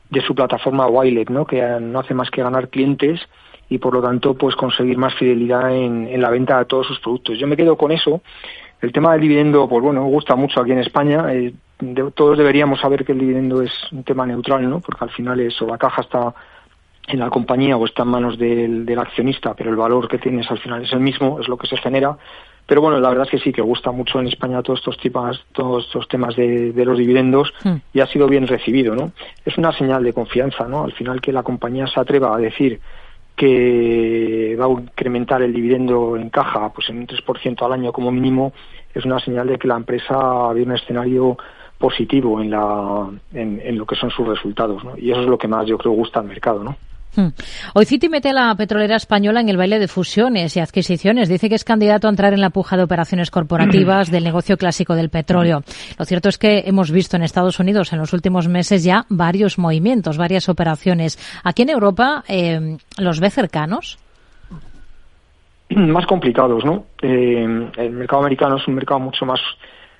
[0.10, 1.46] de su plataforma Wilet, ¿no?
[1.46, 3.22] Que no hace más que ganar clientes
[3.70, 7.00] y por lo tanto pues conseguir más fidelidad en, en la venta de todos sus
[7.00, 7.38] productos.
[7.38, 8.22] Yo me quedo con eso
[8.84, 11.34] el tema del dividendo, pues bueno, gusta mucho aquí en España.
[11.34, 11.54] Eh,
[12.14, 14.82] todos deberíamos saber que el dividendo es un tema neutral, ¿no?
[14.82, 16.34] Porque al final eso, la caja está
[17.08, 20.60] en la compañía o está en manos del, accionista, pero el valor que tienes al
[20.60, 22.18] final es el mismo, es lo que se genera.
[22.66, 25.46] Pero bueno, la verdad es que sí, que gusta mucho en España todos estos tipos,
[25.54, 27.76] todos estos temas de, los dividendos hmm.
[27.94, 29.14] y ha sido bien recibido, ¿no?
[29.46, 30.84] Es una señal de confianza, ¿no?
[30.84, 32.82] Al final que la compañía se atreva a decir
[33.36, 38.12] que va a incrementar el dividendo en caja pues en un 3% al año como
[38.12, 38.54] mínimo,
[38.94, 41.38] es una señal de que la empresa ve un escenario
[41.78, 44.84] positivo en, la, en, lo que son sus resultados.
[44.84, 44.98] ¿no?
[44.98, 46.64] Y eso es lo que más yo creo gusta al mercado.
[46.64, 46.78] ¿no?
[47.16, 47.28] Hmm.
[47.76, 51.30] Hoy Citi mete a la petrolera española en el baile de fusiones y adquisiciones.
[51.30, 54.96] Dice que es candidato a entrar en la puja de operaciones corporativas del negocio clásico
[54.96, 55.62] del petróleo.
[56.00, 59.60] Lo cierto es que hemos visto en Estados Unidos en los últimos meses ya varios
[59.60, 61.20] movimientos, varias operaciones.
[61.44, 64.00] Aquí en Europa, eh, ¿los ve cercanos?
[65.70, 66.86] Más complicados, ¿no?
[67.02, 69.40] Eh, el mercado americano es un mercado mucho más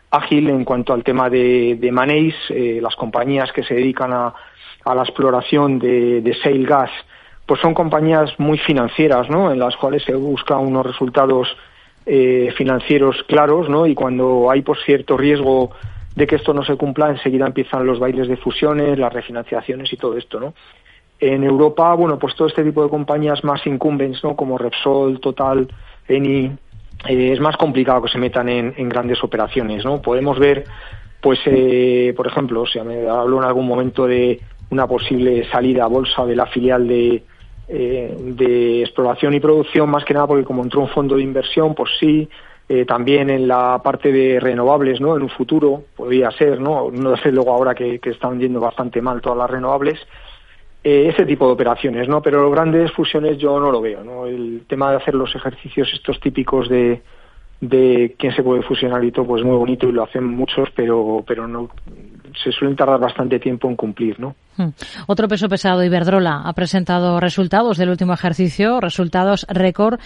[0.10, 2.36] ágil en cuanto al tema de, de maneis.
[2.50, 4.34] Eh, las compañías que se dedican a
[4.86, 6.92] a la exploración de, de shale gas,
[7.46, 9.52] pues son compañías muy financieras, ¿no?
[9.52, 11.48] En las cuales se busca unos resultados
[12.06, 13.86] eh, financieros claros, ¿no?
[13.86, 15.72] Y cuando hay pues cierto riesgo
[16.16, 19.98] de que esto no se cumpla, enseguida empiezan los bailes de fusiones, las refinanciaciones y
[19.98, 20.54] todo esto, ¿no?
[21.20, 24.36] En Europa, bueno, pues todo este tipo de compañías más incumbents, ¿no?
[24.36, 25.68] Como Repsol, Total,
[26.08, 26.52] Eni,
[27.08, 30.02] eh, es más complicado que se metan en, grandes operaciones, ¿no?
[30.02, 30.66] Podemos ver,
[31.22, 34.42] pues, eh, por ejemplo, o sea, me habló en algún momento de
[34.74, 37.24] una posible salida a bolsa de la filial de,
[37.68, 41.76] eh, de exploración y producción, más que nada porque como entró un fondo de inversión,
[41.76, 42.28] pues sí,
[42.68, 45.16] eh, también en la parte de renovables, ¿no?
[45.16, 46.90] En un futuro podría ser, ¿no?
[46.92, 50.00] No sé luego ahora que, están yendo bastante mal todas las renovables,
[50.84, 52.22] eh, ese tipo de operaciones, ¿no?
[52.22, 54.26] Pero grandes fusiones yo no lo veo, ¿no?
[54.26, 57.02] El tema de hacer los ejercicios estos típicos de
[57.70, 61.24] de quién se puede fusionar y todo, pues muy bonito y lo hacen muchos, pero
[61.26, 61.70] pero no
[62.42, 64.36] se suelen tardar bastante tiempo en cumplir, ¿no?
[64.56, 64.70] Hmm.
[65.08, 70.00] Otro peso pesado, Iberdrola, ha presentado resultados del último ejercicio, resultados récord.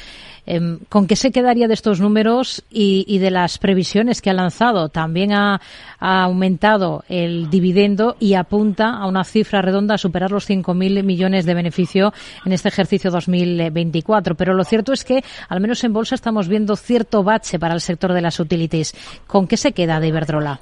[0.46, 4.88] Em, ¿Con qué se quedaría de estos números y, de las previsiones que ha lanzado?
[4.88, 5.60] También ha,
[6.00, 11.54] aumentado el dividendo y apunta a una cifra redonda a superar los 5.000 millones de
[11.54, 12.14] beneficio
[12.46, 14.36] en este ejercicio 2024.
[14.36, 17.82] Pero lo cierto es que, al menos en bolsa, estamos viendo cierto bache para el
[17.82, 18.94] sector de las utilities.
[19.28, 20.62] ¿Con qué se queda de Iberdrola?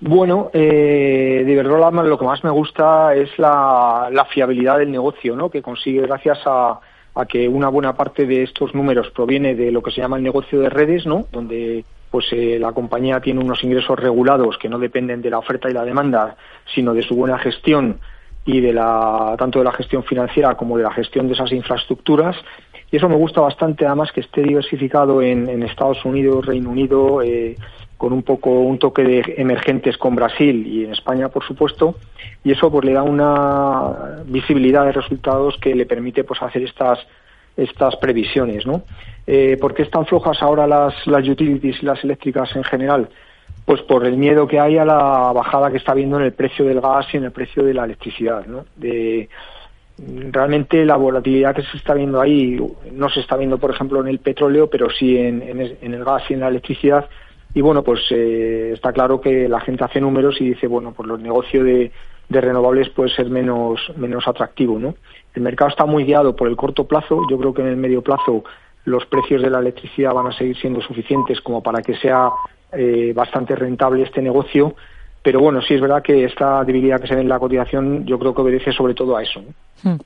[0.00, 5.48] Bueno, eh, de verdad lo que más me gusta es la, fiabilidad del negocio, ¿no?
[5.48, 6.80] Que consigue gracias a,
[7.28, 10.60] que una buena parte de estos números proviene de lo que se llama el negocio
[10.60, 11.26] de redes, ¿no?
[11.32, 15.70] Donde pues eh, la compañía tiene unos ingresos regulados que no dependen de la oferta
[15.70, 16.36] y la demanda,
[16.74, 17.98] sino de su buena gestión
[18.44, 22.36] y de la tanto de la gestión financiera como de la gestión de esas infraestructuras
[22.90, 27.56] y eso me gusta bastante además que esté diversificado en, Estados Unidos, Reino Unido, eh,
[27.96, 31.96] con un poco un toque de emergentes con Brasil y en España, por supuesto,
[32.44, 36.98] y eso pues le da una visibilidad de resultados que le permite pues hacer estas
[37.56, 38.82] estas previsiones, ¿no?
[39.26, 43.08] Eh, ¿Por qué están flojas ahora las, las utilities y las eléctricas en general?
[43.64, 46.66] Pues por el miedo que hay a la bajada que está habiendo en el precio
[46.66, 48.66] del gas y en el precio de la electricidad, ¿no?
[48.76, 49.28] De,
[50.30, 52.60] realmente la volatilidad que se está viendo ahí
[52.92, 56.24] no se está viendo, por ejemplo, en el petróleo, pero sí en, en el gas
[56.28, 57.08] y en la electricidad
[57.56, 61.08] y bueno, pues eh, está claro que la gente hace números y dice, bueno, pues
[61.08, 61.90] los negocios de,
[62.28, 64.94] renovables puede ser menos, menos atractivo, ¿no?
[65.34, 67.22] El mercado está muy guiado por el corto plazo.
[67.30, 68.44] Yo creo que en el medio plazo
[68.84, 72.28] los precios de la electricidad van a seguir siendo suficientes como para que sea
[72.72, 74.76] eh, bastante rentable este negocio.
[75.22, 78.18] Pero bueno, sí es verdad que esta debilidad que se ve en la cotización yo
[78.18, 79.42] creo que obedece sobre todo a eso.
[79.82, 79.96] Hmm.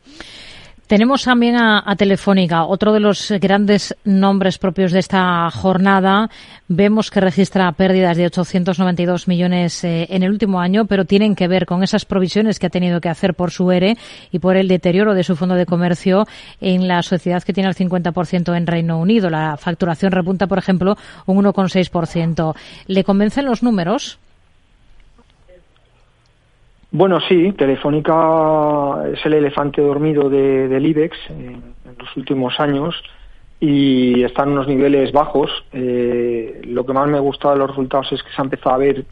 [0.91, 6.29] Tenemos también a, Telefónica, otro de los grandes nombres propios de esta jornada.
[6.67, 11.47] Vemos que registra pérdidas de 892 millones eh, en el último año, pero tienen que
[11.47, 13.97] ver con esas provisiones que ha tenido que hacer por su ERE
[14.33, 16.27] y por el deterioro de su fondo de comercio
[16.61, 19.31] en la sociedad que tiene el 50% en Reino Unido.
[19.31, 22.57] La facturación repunta, por ejemplo, un 1,6%.
[22.89, 24.19] ¿Le convencen los números?
[26.93, 31.63] Bueno, sí, Telefónica es el elefante dormido de, del IBEX en,
[31.97, 33.01] los últimos años
[33.61, 35.51] y está en unos niveles bajos.
[35.73, 38.79] Eh, lo que más me gusta de los resultados es que se ha empezado a
[38.79, 39.05] ver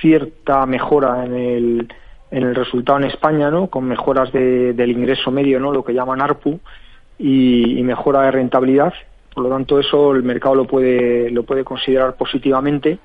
[0.00, 1.88] cierta mejora en el,
[2.32, 3.68] en el resultado en España, ¿no?
[3.68, 5.72] Con mejoras del ingreso medio, ¿no?
[5.72, 6.58] Lo que llaman ARPU
[7.16, 8.92] y, y, mejora de rentabilidad.
[9.34, 12.98] Por lo tanto, eso el mercado lo puede, lo puede considerar positivamente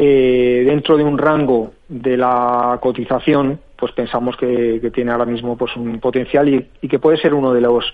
[0.00, 5.74] eh, dentro de un rango de la cotización, pues pensamos que, tiene ahora mismo pues
[5.74, 7.84] un potencial y, que puede ser uno de los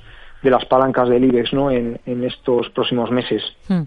[0.43, 1.71] de las palancas del IBEX ¿no?
[1.71, 3.43] en, estos próximos meses.
[3.67, 3.85] Hmm.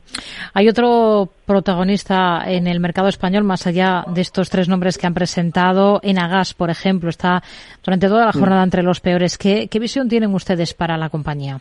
[0.55, 5.13] Hay otro protagonista en el mercado español, más allá de estos tres nombres que han
[5.13, 5.99] presentado.
[6.01, 7.43] Enagas, por ejemplo, está
[7.83, 8.39] durante toda la hmm.
[8.39, 9.37] jornada entre los peores.
[9.37, 11.59] ¿Qué, qué visión tienen ustedes para la compañía?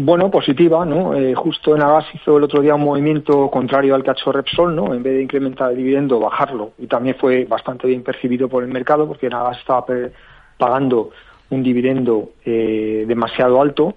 [0.00, 1.12] Bueno, positiva, ¿no?
[1.16, 4.30] Eh, justo en Agas hizo el otro día un movimiento contrario al que ha hecho
[4.30, 4.94] Repsol, ¿no?
[4.94, 6.70] En vez de incrementar el dividendo, bajarlo.
[6.78, 9.84] Y también fue bastante bien percibido por el mercado porque Agas estaba
[10.56, 11.10] pagando
[11.50, 13.96] un dividendo eh, demasiado alto.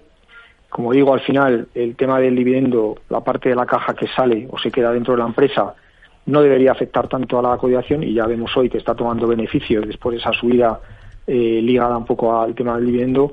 [0.68, 4.48] Como digo, al final, el tema del dividendo, la parte de la caja que sale
[4.50, 5.72] o se queda dentro de la empresa,
[6.26, 9.86] no debería afectar tanto a la cotización y ya vemos hoy que está tomando beneficios
[9.86, 10.80] después de esa subida
[11.28, 13.30] eh, ligada un poco al tema del dividendo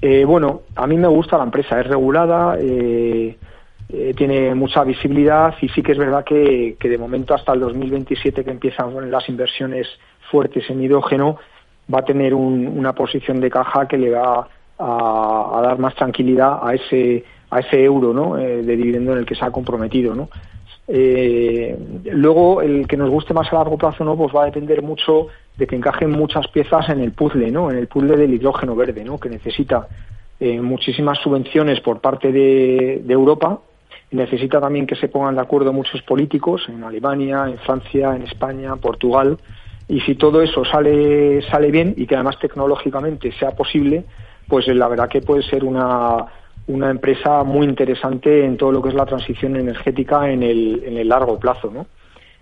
[0.00, 3.36] eh, bueno, a mí me gusta la empresa, es regulada, eh,
[3.88, 8.44] eh, tiene mucha visibilidad y sí que es verdad que, de momento hasta el 2027
[8.44, 9.88] que empiezan las inversiones
[10.30, 11.38] fuertes en hidrógeno
[11.92, 14.46] va a tener una posición de caja que le va
[14.78, 18.34] a, dar más tranquilidad a ese a ese euro ¿no?
[18.36, 20.14] de dividendo en el que se ha comprometido.
[20.14, 20.28] ¿no?
[20.88, 25.28] Luego, el que nos guste más a largo plazo no pues va a depender mucho
[25.56, 27.70] de que encajen muchas piezas en el puzzle, ¿no?
[27.70, 29.18] En el puzzle del hidrógeno verde, ¿no?
[29.18, 29.88] Que necesita
[30.40, 33.60] eh, muchísimas subvenciones por parte de, Europa
[34.10, 38.74] necesita también que se pongan de acuerdo muchos políticos en Alemania, en Francia, en España,
[38.76, 39.36] Portugal.
[39.86, 44.04] Y si todo eso sale, sale bien y que además tecnológicamente sea posible,
[44.46, 46.24] pues la verdad que puede ser una,
[46.68, 50.96] una empresa muy interesante en todo lo que es la transición energética en el, en
[50.96, 51.86] el largo plazo, ¿no?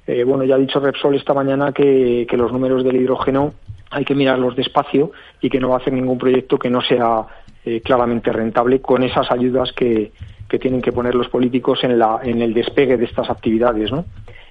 [0.06, 3.54] Eh, bueno, ya ha dicho Repsol esta mañana que, los números del hidrógeno
[3.90, 5.10] hay que mirarlos despacio
[5.40, 7.26] y que no va a hacer ningún proyecto que no sea
[7.64, 10.12] eh, claramente rentable con esas ayudas que,
[10.60, 14.06] tienen que poner los políticos en, la, en el despegue de estas actividades, ¿no?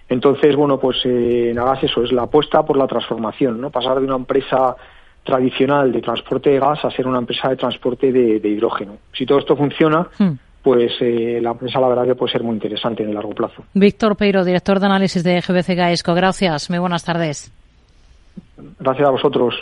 [0.07, 3.71] Entonces, bueno, pues eh, nada eso, es la apuesta por la transformación, ¿no?
[3.71, 4.75] Pasar de una empresa
[5.25, 8.97] tradicional de transporte de gas a ser una empresa de transporte de, hidrógeno.
[9.11, 10.33] Si todo esto funciona, hmm
[10.65, 13.63] pues eh, la empresa la verdad que puede ser muy interesante en el largo plazo.
[13.75, 16.15] Víctor Peiro, director de análisis de GBC Gaesco.
[16.15, 17.53] Gracias, muy buenas tardes.
[18.79, 19.53] Gracias a vosotros.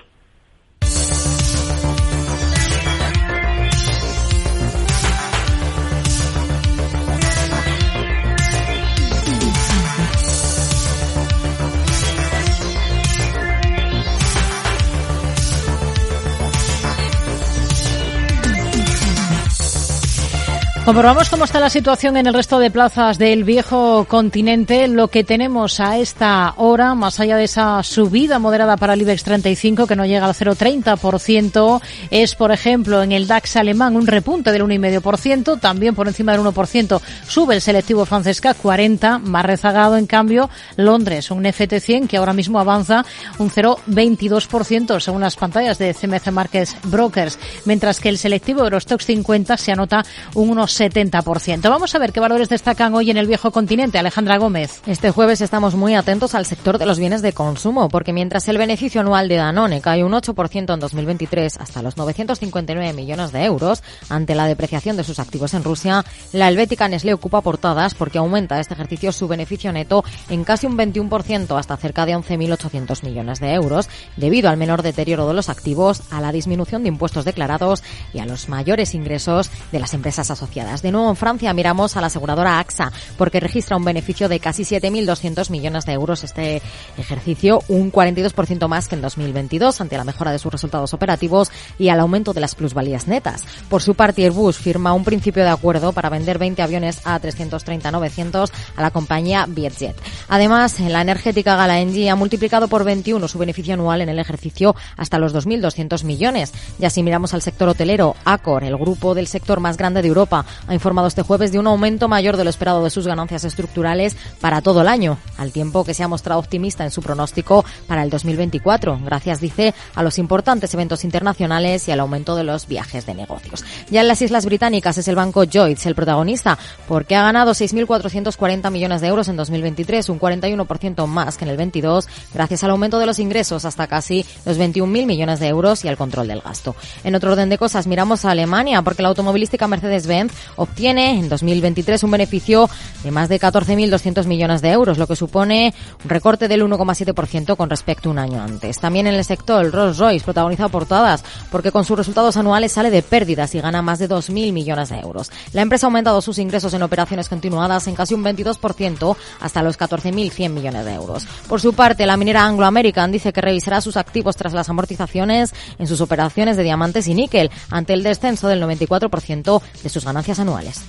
[20.86, 24.89] Comprobamos cómo está la situación en el resto de plazas del viejo continente.
[24.89, 29.24] Lo que tenemos a esta hora, más allá de esa subida moderada para el IBEX
[29.24, 34.52] 35, que no llega al 0,30%, es, por ejemplo, en el DAX alemán un repunte
[34.52, 40.06] del 1,5%, también por encima del 1% sube el selectivo francesca 40, más rezagado, en
[40.06, 43.06] cambio, Londres, un FT100 que ahora mismo avanza
[43.38, 49.55] un 0,22% según las pantallas de CMC Markets Brokers, mientras que el selectivo Eurostox 50
[49.55, 50.03] se anota
[50.34, 51.69] un 1,6 70%.
[51.69, 53.97] Vamos a ver qué valores destacan hoy en el viejo continente.
[53.97, 54.82] Alejandra Gómez.
[54.86, 58.57] Este jueves estamos muy atentos al sector de los bienes de consumo, porque mientras el
[58.57, 63.84] beneficio anual de Danone cae un 8% en 2023 hasta los 959 millones de euros
[64.09, 68.59] ante la depreciación de sus activos en Rusia, la helvética Nestlé ocupa portadas porque aumenta
[68.59, 73.53] este ejercicio su beneficio neto en casi un 21% hasta cerca de 11.800 millones de
[73.53, 78.19] euros, debido al menor deterioro de los activos, a la disminución de impuestos declarados y
[78.19, 80.62] a los mayores ingresos de las empresas asociadas.
[80.64, 84.64] De nuevo en Francia miramos a la aseguradora AXA porque registra un beneficio de casi
[84.64, 86.61] 7.200 millones de euros este
[86.97, 91.89] ejercicio, un 42% más que en 2022 ante la mejora de sus resultados operativos y
[91.89, 93.43] al aumento de las plusvalías netas.
[93.70, 98.82] Por su parte, Airbus firma un principio de acuerdo para vender 20 aviones A330-900 a
[98.82, 99.95] la compañía Vietjet.
[100.30, 105.20] Además, la energética Galaengie ha multiplicado por 21 su beneficio anual en el ejercicio hasta
[105.20, 106.53] los 2.200 millones.
[106.80, 110.45] Y así miramos al sector hotelero, Accor, el grupo del sector más grande de Europa,
[110.68, 114.16] ha informado este jueves de un aumento mayor de lo esperado de sus ganancias estructurales
[114.41, 118.04] para todo el año, al tiempo que se ha mostrado optimista en su pronóstico para
[118.04, 123.06] el 2024, gracias, dice, a los importantes eventos internacionales y al aumento de los viajes
[123.06, 123.64] de negocios.
[123.89, 128.72] Ya en las Islas Británicas es el banco Lloyds el protagonista, porque ha ganado 6.440
[128.72, 132.99] millones de euros en 2023, un 41% más que en el 22, gracias al aumento
[132.99, 136.76] de los ingresos hasta casi los 21.000 millones de euros y al control del gasto.
[137.04, 142.04] En otro orden de cosas, miramos a Alemania, porque la automovilística Mercedes-Benz obtiene en 2023
[142.04, 142.70] un beneficio
[143.04, 145.74] de más de 14.200 millones de euros, lo que supone
[146.04, 148.80] un recorte del 1,7% con respecto a un año antes.
[148.80, 153.02] También en el sector, Rolls-Royce, protagonizado por todas, porque con sus resultados anuales sale de
[153.02, 155.32] pérdidas y gana más de 2.000 millones de euros.
[155.54, 159.78] La empresa ha aumentado sus ingresos en operaciones continuadas en casi un 22% hasta los
[159.78, 161.28] 14.100 millones de euros.
[161.48, 165.54] Por su parte, la minera Anglo American dice que revisará sus activos tras las amortizaciones
[165.78, 170.32] en sus operaciones de diamantes y níquel, ante el descenso del 94% de sus ganancias
[170.39, 170.81] anuales.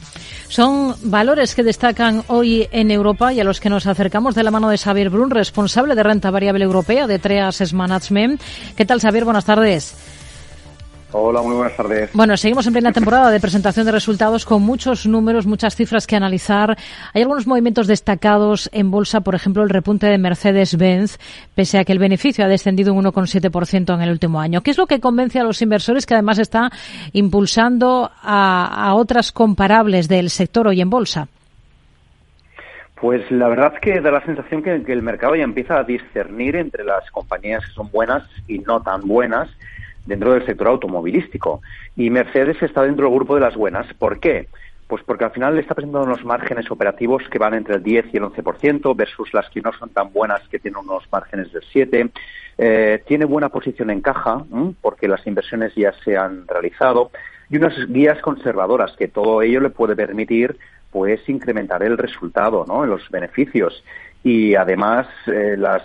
[0.48, 4.50] Son valores que destacan hoy en Europa y a los que nos acercamos de la
[4.50, 8.40] mano de Xavier Brun, responsable de renta variable europea de Treas Management.
[8.76, 9.24] ¿Qué tal, Xavier?
[9.24, 9.96] Buenas tardes.
[11.16, 12.10] Hola, muy buenas tardes.
[12.12, 16.16] Bueno, seguimos en plena temporada de presentación de resultados con muchos números, muchas cifras que
[16.16, 16.76] analizar.
[17.12, 21.18] Hay algunos movimientos destacados en bolsa, por ejemplo, el repunte de Mercedes-Benz,
[21.54, 24.62] pese a que el beneficio ha descendido un 1,7% en el último año.
[24.62, 26.72] ¿Qué es lo que convence a los inversores que además está
[27.12, 31.28] impulsando a, a otras comparables del sector hoy en bolsa?
[33.00, 35.84] Pues la verdad es que da la sensación que, que el mercado ya empieza a
[35.84, 39.48] discernir entre las compañías que son buenas y no tan buenas
[40.06, 41.62] dentro del sector automovilístico.
[41.96, 43.92] Y Mercedes está dentro del grupo de las buenas.
[43.94, 44.48] ¿Por qué?
[44.86, 48.06] Pues porque al final le está presentando unos márgenes operativos que van entre el 10
[48.12, 51.62] y el 11% versus las que no son tan buenas que tienen unos márgenes del
[51.72, 52.10] 7.
[52.58, 54.44] Eh, tiene buena posición en caja
[54.80, 57.10] porque las inversiones ya se han realizado
[57.50, 60.56] y unas guías conservadoras que todo ello le puede permitir
[60.90, 62.86] pues incrementar el resultado, ¿no?
[62.86, 63.82] los beneficios
[64.22, 65.82] y además eh, las,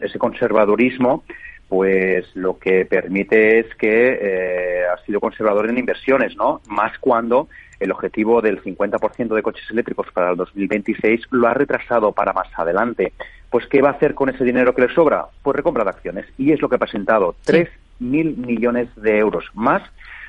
[0.00, 1.22] ese conservadurismo
[1.68, 6.60] pues lo que permite es que eh, ha sido conservador en inversiones, ¿no?
[6.68, 7.48] Más cuando
[7.80, 12.48] el objetivo del 50% de coches eléctricos para el 2026 lo ha retrasado para más
[12.56, 13.12] adelante.
[13.50, 15.26] Pues, ¿qué va a hacer con ese dinero que le sobra?
[15.42, 16.26] Pues recompra de acciones.
[16.38, 19.82] Y es lo que ha presentado, tres mil millones de euros más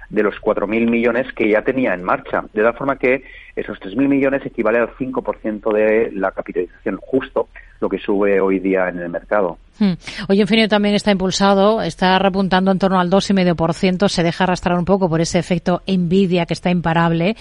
[0.10, 2.46] de los 4.000 millones que ya tenía en marcha.
[2.54, 3.24] De tal forma que
[3.56, 7.50] esos 3.000 millones equivale al 5% de la capitalización justo,
[7.80, 9.58] lo que sube hoy día en el mercado.
[9.80, 9.94] Hmm.
[10.28, 14.86] Hoy Infinio también está impulsado, está repuntando en torno al 2,5%, se deja arrastrar un
[14.86, 17.36] poco por ese efecto envidia que está imparable.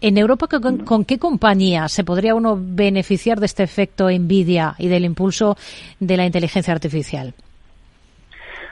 [0.00, 4.88] En Europa, ¿con, ¿con, qué compañía se podría uno beneficiar de este efecto envidia y
[4.88, 5.56] del impulso
[6.00, 7.34] de la inteligencia artificial?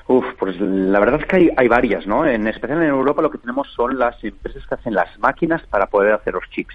[0.06, 2.26] Uf, pues la verdad es que hay, hay, varias, ¿no?
[2.26, 5.86] En especial en Europa lo que tenemos son las empresas que hacen las máquinas para
[5.86, 6.74] poder hacer los chips.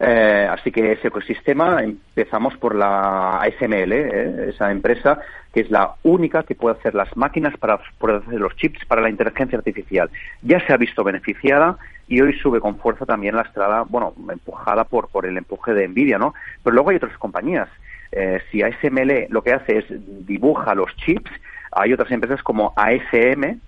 [0.00, 4.48] Eh, así que ese ecosistema empezamos por la ASML, ¿eh?
[4.48, 5.20] esa empresa
[5.52, 9.10] que es la única que puede hacer las máquinas para hacer los chips para la
[9.10, 10.10] inteligencia artificial.
[10.42, 11.76] Ya se ha visto beneficiada
[12.08, 15.88] y hoy sube con fuerza también la estrada, bueno, empujada por, por el empuje de
[15.88, 16.34] Nvidia, ¿no?
[16.62, 17.68] Pero luego hay otras compañías.
[18.12, 19.84] Eh, si ASML lo que hace es
[20.26, 21.30] dibuja los chips,
[21.72, 23.60] hay otras empresas como ASM,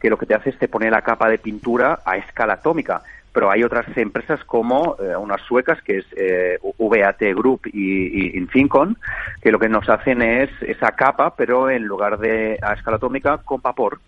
[0.00, 3.02] que lo que te hace es te pone la capa de pintura a escala atómica
[3.36, 8.96] pero hay otras empresas como eh, unas suecas, que es eh, VAT Group y, Infincon,
[9.42, 13.36] que lo que nos hacen es esa capa, pero en lugar de a escala atómica,
[13.44, 14.00] con vapor.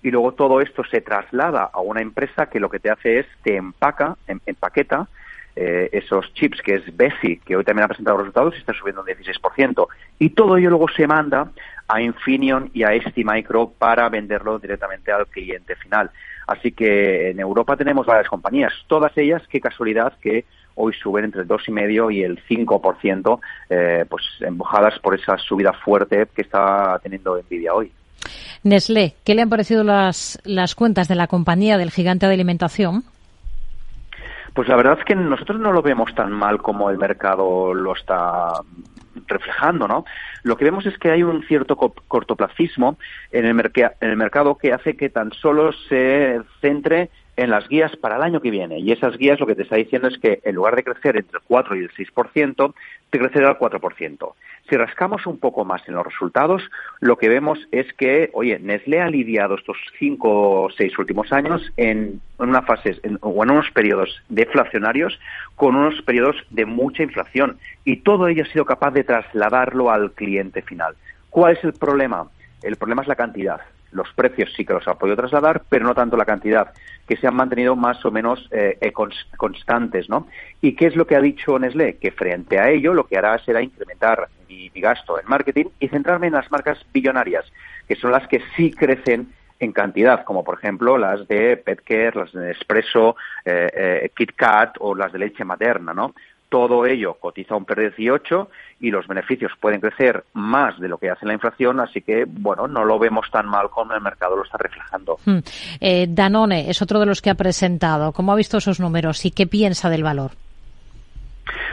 [0.00, 3.26] Y luego todo esto se traslada a una empresa que lo que te hace es
[3.42, 5.08] te empaca, em, empaqueta,
[5.56, 9.00] eh, esos chips, que es Besi, que hoy también ha presentado resultados y está subiendo
[9.00, 9.88] un 16%.
[10.20, 11.50] Y todo ello luego se manda
[11.88, 16.12] a Infineon y a STMicro para venderlo directamente al cliente final.
[16.46, 21.42] Así que en Europa tenemos varias compañías, todas ellas, qué casualidad que hoy suben entre
[21.42, 23.40] el 2,5 y el 5%,
[23.70, 27.92] eh, pues empujadas por esa subida fuerte que está teniendo Nvidia hoy.
[28.62, 33.04] Nestlé, ¿qué le han parecido las, las cuentas de la compañía del gigante de alimentación?
[34.54, 37.94] Pues la verdad es que nosotros no lo vemos tan mal como el mercado lo
[37.94, 38.52] está
[39.26, 40.04] reflejando, ¿no?
[40.42, 42.98] Lo que vemos es que hay un cierto cortoplacismo
[43.30, 47.96] en el, en el mercado que hace que tan solo se centre en las guías
[47.96, 48.78] para el año que viene.
[48.78, 51.38] Y esas guías lo que te está diciendo es que en lugar de crecer entre
[51.38, 52.74] el 4 y el 6%,
[53.10, 54.32] te crecerá al 4%.
[54.68, 56.62] Si rascamos un poco más en los resultados,
[57.00, 61.62] lo que vemos es que, oye, Nestlé ha lidiado estos cinco o seis últimos años
[61.76, 65.18] en, una fase o en unos periodos deflacionarios
[65.56, 70.12] con unos periodos de mucha inflación y todo ello ha sido capaz de trasladarlo al
[70.12, 70.94] cliente final.
[71.28, 72.28] ¿Cuál es el problema?
[72.62, 73.60] El problema es la cantidad
[73.92, 76.72] los precios sí que los ha podido trasladar, pero no tanto la cantidad,
[77.06, 78.92] que se han mantenido más o menos eh, eh,
[79.36, 80.26] constantes, ¿no?
[80.60, 81.96] ¿Y qué es lo que ha dicho Nestlé?
[81.98, 86.28] Que frente a ello lo que hará será incrementar mi, gasto en marketing y centrarme
[86.28, 87.44] en las marcas billonarias,
[87.86, 92.32] que son las que sí crecen en cantidad, como por ejemplo las de Petcare, las
[92.32, 93.14] de Nespresso,
[93.44, 96.14] eh, eh KitKat o las de leche materna, ¿no?
[96.52, 98.46] Todo ello cotiza un PER18
[98.80, 102.68] y los beneficios pueden crecer más de lo que hace la inflación, así que, bueno,
[102.68, 105.16] no lo vemos tan mal como el mercado lo está reflejando.
[105.24, 105.38] Hmm.
[105.80, 108.12] Eh, Danone es otro de los que ha presentado.
[108.12, 110.32] ¿Cómo ha visto esos números y qué piensa del valor?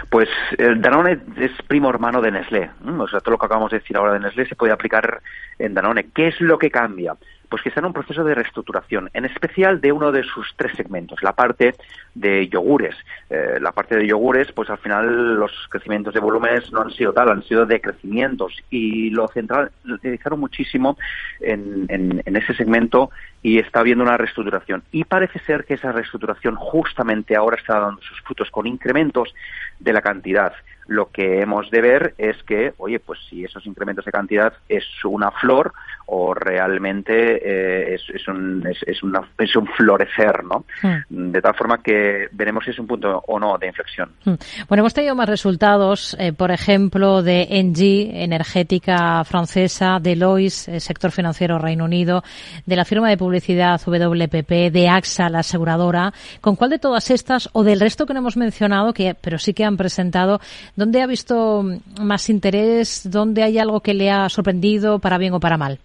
[0.10, 2.70] Pues eh, Danone es primo hermano de Nestlé.
[2.98, 5.22] O sea, todo lo que acabamos de decir ahora de Nestlé se puede aplicar
[5.58, 6.08] en Danone.
[6.14, 7.16] ¿Qué es lo que cambia?
[7.50, 10.72] pues que está en un proceso de reestructuración, en especial de uno de sus tres
[10.78, 11.74] segmentos, la parte
[12.14, 12.96] de yogures.
[13.30, 17.12] Eh, la parte de yogures, pues al final los crecimientos de volúmenes no han sido
[17.12, 20.98] tal, han sido de crecimientos y lo centralizaron muchísimo
[21.42, 23.10] en, en ese segmento
[23.42, 24.84] y está habiendo una reestructuración.
[24.92, 29.34] Y parece ser que esa reestructuración justamente ahora está dando sus frutos con incrementos
[29.80, 30.54] de la cantidad
[30.90, 34.84] lo que hemos de ver es que, oye, pues si esos incrementos de cantidad es
[35.04, 35.74] una flor
[36.12, 40.66] o realmente eh, es, un, es, una, es un florecer, ¿no?
[40.82, 41.32] Hmm.
[41.32, 44.10] De tal forma que veremos si es un punto o no de inflexión.
[44.26, 44.34] Hmm.
[44.68, 50.80] Bueno, hemos tenido más resultados, eh, por ejemplo, de Engie, energética francesa, de Lois, eh,
[50.80, 52.24] sector financiero Reino Unido,
[52.66, 56.12] de la firma de publicidad WPP, de AXA, la aseguradora.
[56.42, 59.54] ¿Con cuál de todas estas o del resto que no hemos mencionado, que pero sí
[59.54, 60.40] que han presentado,
[60.80, 61.62] ¿Dónde ha visto
[62.00, 63.02] más interés?
[63.12, 65.78] ¿Dónde hay algo que le ha sorprendido para bien o para mal?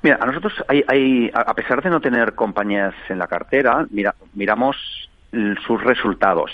[0.00, 4.76] Mira, a nosotros hay, a pesar de no tener compañías en la cartera, mira, miramos
[5.66, 6.52] sus resultados.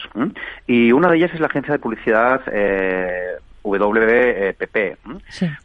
[0.66, 3.32] Y una de ellas es la agencia de publicidad eh,
[3.62, 4.96] WPP,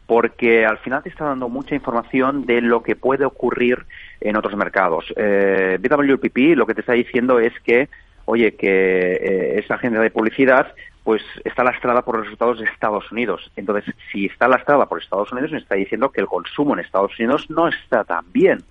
[0.06, 3.86] porque al final te está dando mucha información de lo que puede ocurrir
[4.20, 5.06] en otros mercados.
[5.16, 7.88] Eh, BWPP lo que te está diciendo es que
[8.24, 13.10] oye, que eh, esa agencia de publicidad pues está lastrada por los resultados de Estados
[13.10, 13.50] Unidos.
[13.56, 17.18] Entonces, si está lastrada por Estados Unidos, nos está diciendo que el consumo en Estados
[17.18, 18.62] Unidos no está tan bien.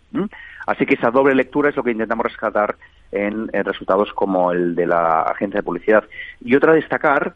[0.65, 2.77] Así que esa doble lectura es lo que intentamos rescatar
[3.11, 6.03] en, resultados como el de la agencia de publicidad.
[6.43, 7.33] Y otra destacar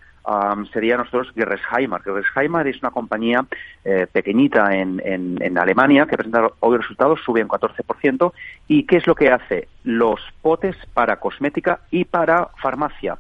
[0.74, 2.02] sería nosotros Gerresheimer.
[2.02, 3.46] Gerresheimer es una compañía
[3.84, 8.34] eh, pequeñita en, en, Alemania que presenta hoy resultados, sube un 14%.
[8.68, 9.68] ¿Y qué es lo que hace?
[9.84, 13.20] Los potes para cosmética y para farmacia.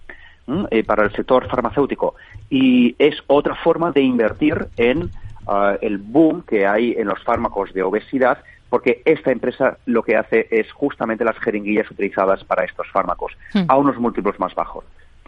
[0.70, 2.14] Eh, para el sector farmacéutico.
[2.52, 5.10] Y es otra forma de invertir en
[5.48, 8.38] ah, el boom que hay en los fármacos de obesidad
[8.70, 13.66] porque esta empresa lo que hace es justamente las jeringuillas utilizadas para estos fármacos hmm.
[13.68, 14.84] a unos múltiplos más bajos.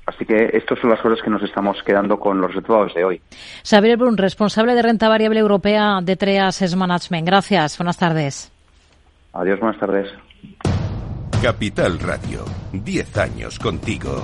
[0.06, 3.22] Así que estas son las cosas que nos estamos quedando con los resultados de hoy.
[3.70, 7.28] Xavier Brun, responsable de renta variable europea de Treas Management.
[7.28, 7.78] Gracias.
[7.78, 8.52] Buenas tardes.
[9.34, 10.08] Adiós, buenas tardes.
[11.42, 12.46] Capital Radio.
[12.72, 14.24] Diez años contigo.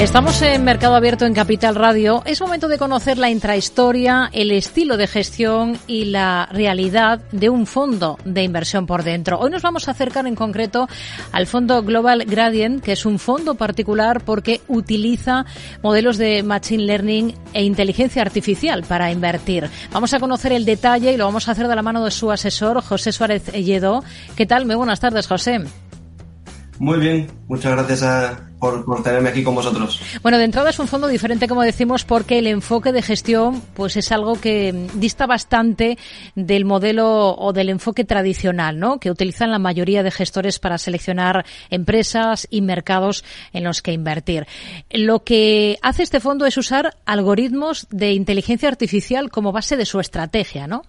[0.00, 2.22] Estamos en Mercado Abierto en Capital Radio.
[2.24, 7.66] Es momento de conocer la intrahistoria, el estilo de gestión y la realidad de un
[7.66, 9.38] fondo de inversión por dentro.
[9.38, 10.88] Hoy nos vamos a acercar en concreto
[11.32, 15.44] al fondo Global Gradient, que es un fondo particular porque utiliza
[15.82, 19.68] modelos de Machine Learning e inteligencia artificial para invertir.
[19.92, 22.32] Vamos a conocer el detalle y lo vamos a hacer de la mano de su
[22.32, 24.02] asesor, José Suárez Lledó.
[24.34, 24.64] ¿Qué tal?
[24.64, 25.60] Muy buenas tardes, José.
[26.78, 30.00] Muy bien, muchas gracias a, por, por, tenerme aquí con vosotros.
[30.22, 33.96] Bueno, de entrada es un fondo diferente, como decimos, porque el enfoque de gestión pues
[33.96, 35.98] es algo que dista bastante
[36.34, 39.00] del modelo o del enfoque tradicional, ¿no?
[39.00, 44.46] Que utilizan la mayoría de gestores para seleccionar empresas y mercados en los que invertir.
[44.90, 50.00] Lo que hace este fondo es usar algoritmos de inteligencia artificial como base de su
[50.00, 50.82] estrategia, ¿no?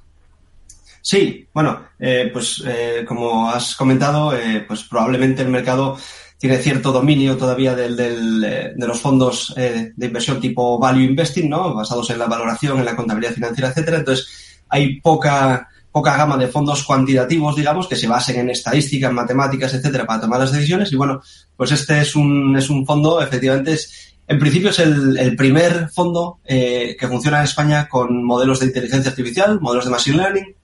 [1.01, 5.97] Sí, bueno, eh, pues eh, como has comentado, eh, pues probablemente el mercado
[6.41, 11.03] tiene cierto dominio todavía del, del, eh, de los fondos eh, de inversión tipo value
[11.03, 11.71] investing, ¿no?
[11.75, 13.99] Basados en la valoración, en la contabilidad financiera, etcétera.
[13.99, 14.27] Entonces,
[14.67, 19.71] hay poca, poca gama de fondos cuantitativos, digamos, que se basen en estadística, en matemáticas,
[19.75, 20.91] etcétera, para tomar las decisiones.
[20.91, 21.21] Y bueno,
[21.55, 26.39] pues este es un, es un fondo, efectivamente, es, en principio es el, primer fondo
[26.43, 30.55] eh, que funciona en España con modelos de inteligencia artificial, modelos de machine learning,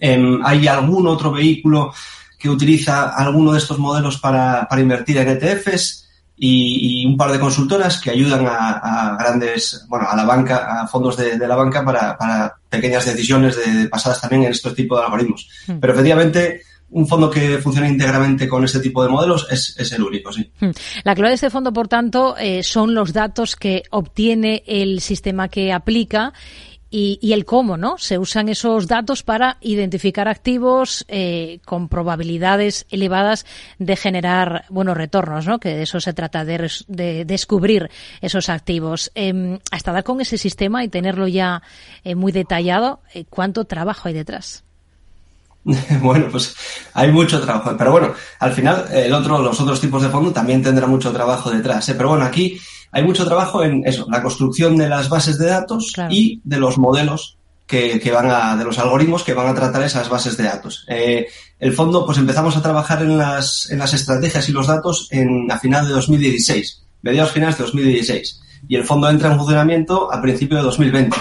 [0.00, 1.92] eh, hay algún otro vehículo
[2.44, 7.32] que utiliza alguno de estos modelos para, para invertir en ETFs y, y, un par
[7.32, 11.48] de consultoras que ayudan a, a, grandes, bueno, a la banca, a fondos de, de
[11.48, 15.48] la banca para, para, pequeñas decisiones de, basadas también en este tipo de algoritmos.
[15.68, 15.78] Mm.
[15.80, 20.02] Pero efectivamente, un fondo que funcione íntegramente con este tipo de modelos es, es el
[20.02, 20.52] único, sí.
[21.02, 25.48] La clave de este fondo, por tanto, eh, son los datos que obtiene el sistema
[25.48, 26.34] que aplica
[26.96, 27.98] y, el cómo, ¿no?
[27.98, 33.46] Se usan esos datos para identificar activos eh, con probabilidades elevadas
[33.80, 35.58] de generar buenos retornos, ¿no?
[35.58, 37.90] Que de eso se trata, de, de descubrir
[38.20, 39.10] esos activos.
[39.16, 41.62] Eh, hasta dar con ese sistema y tenerlo ya
[42.04, 44.62] eh, muy detallado, eh, ¿cuánto trabajo hay detrás?
[46.00, 46.54] Bueno, pues
[46.92, 50.62] hay mucho trabajo, pero bueno, al final el otro, los otros tipos de fondo también
[50.62, 51.88] tendrán mucho trabajo detrás.
[51.88, 51.94] ¿eh?
[51.96, 52.60] Pero bueno, aquí
[52.94, 56.14] hay mucho trabajo en eso, la construcción de las bases de datos claro.
[56.14, 57.36] y de los modelos
[57.66, 60.86] que, que, van a, de los algoritmos que van a tratar esas bases de datos.
[60.88, 61.26] Eh,
[61.58, 65.50] el fondo, pues empezamos a trabajar en las, en las estrategias y los datos en,
[65.50, 68.42] a final de 2016, mediados finales de 2016.
[68.68, 71.16] Y el fondo entra en funcionamiento a principio de 2020.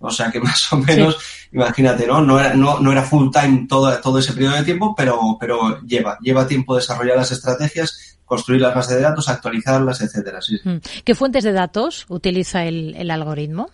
[0.00, 1.48] O sea que más o menos, sí.
[1.52, 2.20] imagínate, ¿no?
[2.20, 5.80] No era, no, no era full time todo, todo ese periodo de tiempo, pero, pero
[5.80, 10.40] lleva, lleva tiempo desarrollar las estrategias construir las bases de datos, actualizarlas, etcétera.
[10.40, 10.58] Sí.
[11.04, 13.70] ¿Qué fuentes de datos utiliza el, el, algoritmo?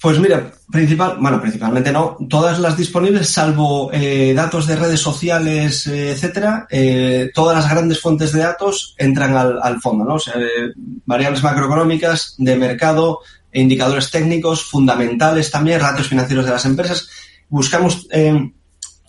[0.00, 5.86] Pues mira, principal, bueno, principalmente no, todas las disponibles, salvo eh, datos de redes sociales,
[5.86, 10.14] eh, etcétera, eh, todas las grandes fuentes de datos entran al, al fondo, ¿no?
[10.14, 10.72] O sea, eh,
[11.06, 13.20] variables macroeconómicas, de mercado,
[13.52, 17.08] indicadores técnicos, fundamentales también, ratios financieros de las empresas.
[17.48, 18.08] Buscamos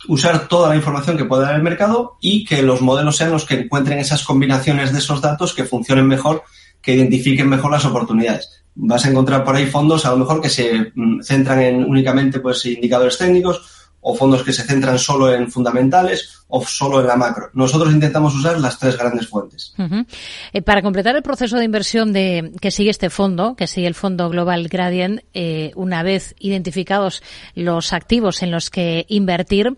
[0.08, 3.46] usar toda la información que pueda dar el mercado y que los modelos sean los
[3.46, 6.44] que encuentren esas combinaciones de esos datos que funcionen mejor,
[6.82, 8.64] que identifiquen mejor las oportunidades.
[8.76, 12.40] Vas a encontrar por ahí fondos a lo mejor que se mm, centran en únicamente
[12.40, 13.73] pues indicadores técnicos
[14.04, 17.50] o fondos que se centran solo en fundamentales o solo en la macro.
[17.54, 19.74] Nosotros intentamos usar las tres grandes fuentes.
[19.78, 20.06] Uh -huh.
[20.52, 23.96] eh, para completar el proceso de inversión de, que sigue este fondo, que sigue el
[23.96, 27.24] fondo Global Gradient, eh, una vez identificados
[27.56, 29.76] los activos en los que invertir,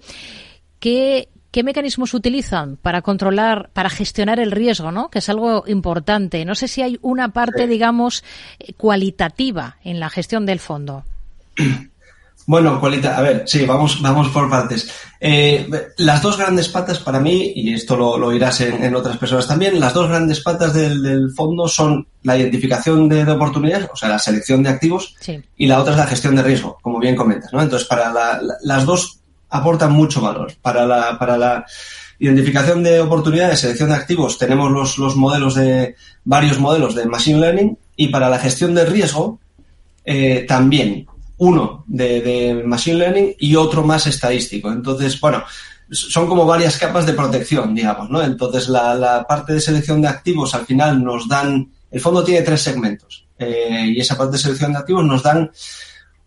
[0.80, 5.10] ¿qué, ¿Qué mecanismos utilizan para controlar, para gestionar el riesgo, ¿no?
[5.10, 6.44] Que es algo importante.
[6.44, 7.70] No sé si hay una parte, sí.
[7.70, 8.26] digamos,
[8.76, 11.06] cualitativa en la gestión del fondo.
[12.48, 14.88] Bueno, cualita, a ver, sí, vamos, vamos por partes.
[15.20, 15.68] Eh,
[15.98, 19.48] las dos grandes patas para mí, y esto lo, lo irás en, en, otras personas
[19.48, 23.96] también, las dos grandes patas del, del fondo son la identificación de, de, oportunidades, o
[23.96, 25.42] sea, la selección de activos, sí.
[25.58, 27.64] y la otra es la gestión de riesgo, como bien comentas, ¿no?
[27.64, 29.20] Entonces, para la, la, las dos
[29.50, 30.54] aportan mucho valor.
[30.62, 31.66] Para la, para la
[32.20, 37.40] identificación de oportunidades, selección de activos, tenemos los, los modelos de, varios modelos de Machine
[37.40, 39.40] Learning, y para la gestión de riesgo,
[40.04, 41.08] eh, también
[41.38, 44.72] uno de, Machine Learning y otro más estadístico.
[44.72, 45.44] Entonces, bueno,
[45.92, 48.22] son como varias capas de protección, digamos, ¿no?
[48.24, 52.42] Entonces, la, la parte de selección de activos al final nos dan, el fondo tiene
[52.42, 55.52] tres segmentos eh, y esa parte de selección de activos nos dan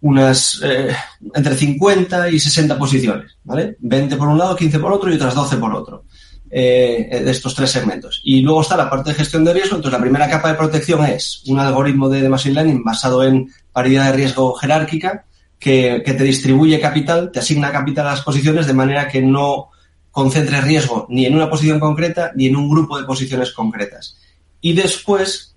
[0.01, 0.95] unas eh,
[1.35, 3.77] entre 50 y 60 posiciones, ¿vale?
[3.81, 6.05] 20 por un lado, 15 por otro y otras 12 por otro.
[6.51, 8.23] Eh, de estos tres segmentos.
[8.25, 9.77] Y luego está la parte de gestión de riesgo.
[9.77, 13.53] Entonces, la primera capa de protección es un algoritmo de, de Machine Learning basado en
[13.79, 15.25] paridad de riesgo jerárquica
[15.59, 19.71] que, que, te distribuye capital, te asigna capital a las posiciones de manera que no
[20.11, 24.17] concentre riesgo ni en una posición concreta ni en un grupo de posiciones concretas.
[24.61, 25.49] Y después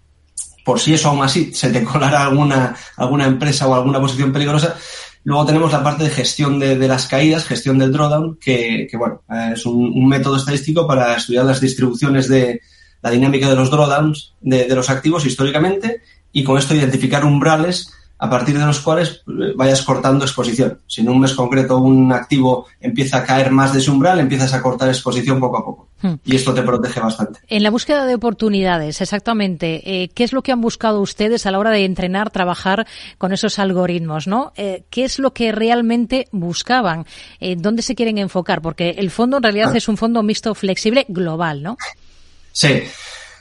[0.63, 4.75] por si eso aún así se te colara alguna, alguna empresa o alguna posición peligrosa.
[5.23, 9.21] Luego tenemos la parte de gestión de, de las caídas, gestión del drawdown, que, bueno,
[9.53, 12.61] es un, un, método estadístico para estudiar las distribuciones de
[13.03, 16.01] la dinámica de los drawdowns de, de los activos históricamente
[16.31, 17.91] y con esto identificar umbrales
[18.21, 20.79] a partir de los cuales eh, vayas cortando exposición.
[20.87, 24.53] Si en un mes concreto un activo empieza a caer más de ese umbral, empiezas
[24.53, 25.87] a cortar exposición poco a poco.
[26.01, 26.13] Hmm.
[26.23, 27.39] Y esto te protege bastante.
[27.47, 31.51] En la búsqueda de oportunidades, exactamente, eh, ¿qué es lo que han buscado ustedes a
[31.51, 34.27] la hora de entrenar, trabajar con esos algoritmos?
[34.27, 34.53] ¿no?
[34.55, 37.05] Eh, ¿Qué es lo que realmente buscaban?
[37.39, 38.61] Eh, ¿Dónde se quieren enfocar?
[38.61, 39.77] Porque el fondo en realidad ah.
[39.77, 41.77] es un fondo mixto flexible global, ¿no?
[42.51, 42.83] Sí.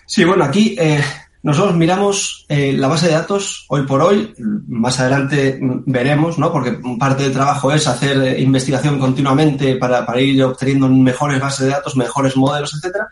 [0.06, 1.00] Sí, bueno, aquí eh,
[1.42, 4.34] nosotros miramos eh, la base de datos hoy por hoy,
[4.68, 6.52] más adelante veremos, ¿no?
[6.52, 11.66] Porque parte del trabajo es hacer eh, investigación continuamente para, para, ir obteniendo mejores bases
[11.66, 13.08] de datos, mejores modelos, etcétera.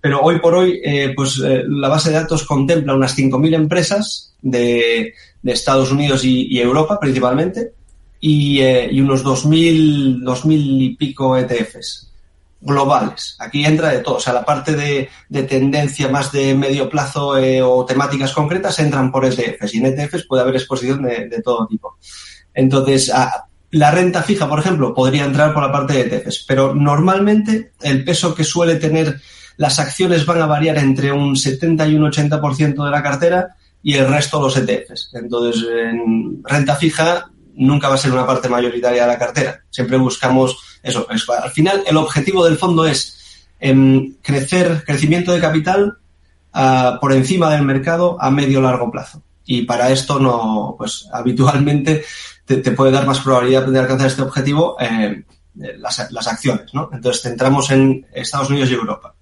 [0.00, 4.34] Pero hoy por hoy, eh, pues eh, la base de datos contempla unas 5.000 empresas
[4.40, 5.14] de,
[5.44, 7.72] Estados Unidos y, Europa principalmente
[8.20, 12.11] y, y unos 2.000, 2.000 y pico ETFs
[12.62, 13.36] globales.
[13.40, 14.16] Aquí entra de todo.
[14.16, 18.78] O sea, la parte de, de tendencia más de medio plazo eh, o temáticas concretas
[18.78, 19.74] entran por ETFs.
[19.74, 21.98] Y en ETFs puede haber exposición de, todo tipo.
[22.54, 23.12] Entonces,
[23.70, 26.44] la renta fija, por ejemplo, podría entrar por la parte de ETFs.
[26.46, 29.20] Pero normalmente el peso que suele tener
[29.56, 33.94] las acciones van a variar entre un 70 y un 80% de la cartera y
[33.94, 35.10] el resto los ETFs.
[35.14, 39.60] Entonces, en renta fija nunca va a ser una parte mayoritaria de la cartera.
[39.68, 41.06] Siempre buscamos eso.
[41.10, 45.98] Es, al final, el objetivo del fondo es eh, crecer, crecimiento de capital
[46.54, 49.22] uh, por encima del mercado a medio largo plazo.
[49.44, 52.04] Y para esto no, pues habitualmente
[52.44, 55.24] te, puede dar más probabilidad de alcanzar este objetivo eh,
[55.54, 56.90] las, las acciones, ¿no?
[56.92, 59.14] Entonces centramos en Estados Unidos y Europa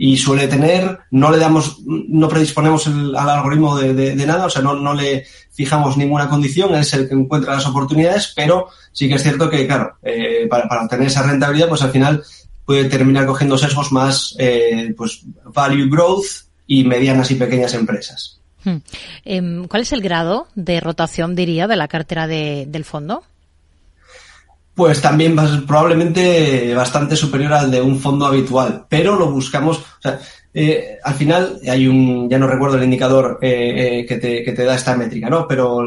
[0.00, 4.46] y suele tener, no le damos, no predisponemos el, al algoritmo de, de, de, nada,
[4.46, 5.26] o sea, no, no le
[5.58, 9.66] fijamos ninguna condición, es el que encuentra las oportunidades, pero sí que es cierto que,
[9.66, 12.22] claro, eh, para, para obtener esa rentabilidad, pues al final
[12.64, 18.38] puede terminar cogiendo sesgos más, eh, pues, value growth y medianas y pequeñas empresas.
[18.62, 19.64] Hmm.
[19.64, 23.24] ¿Cuál es el grado de rotación, diría, de la cartera de, del fondo?
[24.78, 25.34] pues también
[25.66, 30.20] probablemente bastante superior al de un fondo habitual, pero lo buscamos, o sea,
[30.54, 34.52] eh, al final hay un, ya no recuerdo el indicador eh, eh, que, te, que,
[34.52, 35.46] te, da esta métrica, ¿no?
[35.46, 35.86] Pero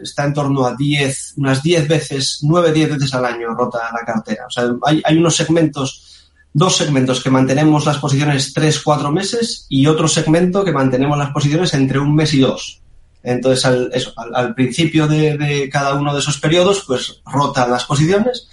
[0.00, 4.06] está en torno a 10, unas 10 veces, 9, 10 veces al año rota la
[4.06, 4.46] cartera.
[4.46, 9.66] O sea, hay, hay unos segmentos, dos segmentos que mantenemos las posiciones 3, 4 meses
[9.68, 12.80] y otro segmento que mantenemos las posiciones entre un mes y dos.
[13.24, 17.84] Entonces, al, eso, al, principio de, de, cada uno de esos periodos, pues rotan las
[17.84, 18.48] posiciones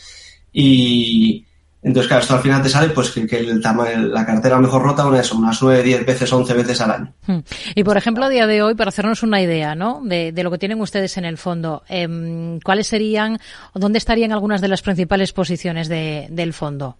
[0.51, 1.45] y
[1.83, 5.05] entonces, claro, esto al final te sale pues que, el tamaño, la cartera mejor rota
[5.05, 7.13] una eso, unas 9, 10 veces, 11 veces al año.
[7.27, 7.39] Hmm.
[7.75, 10.01] Y, por ejemplo, a día de hoy, para hacernos una idea, ¿no?
[10.03, 13.39] De, de lo que tienen ustedes en el fondo, eh, ¿cuáles serían
[13.73, 16.97] dónde estarían algunas de las principales posiciones de, del fondo?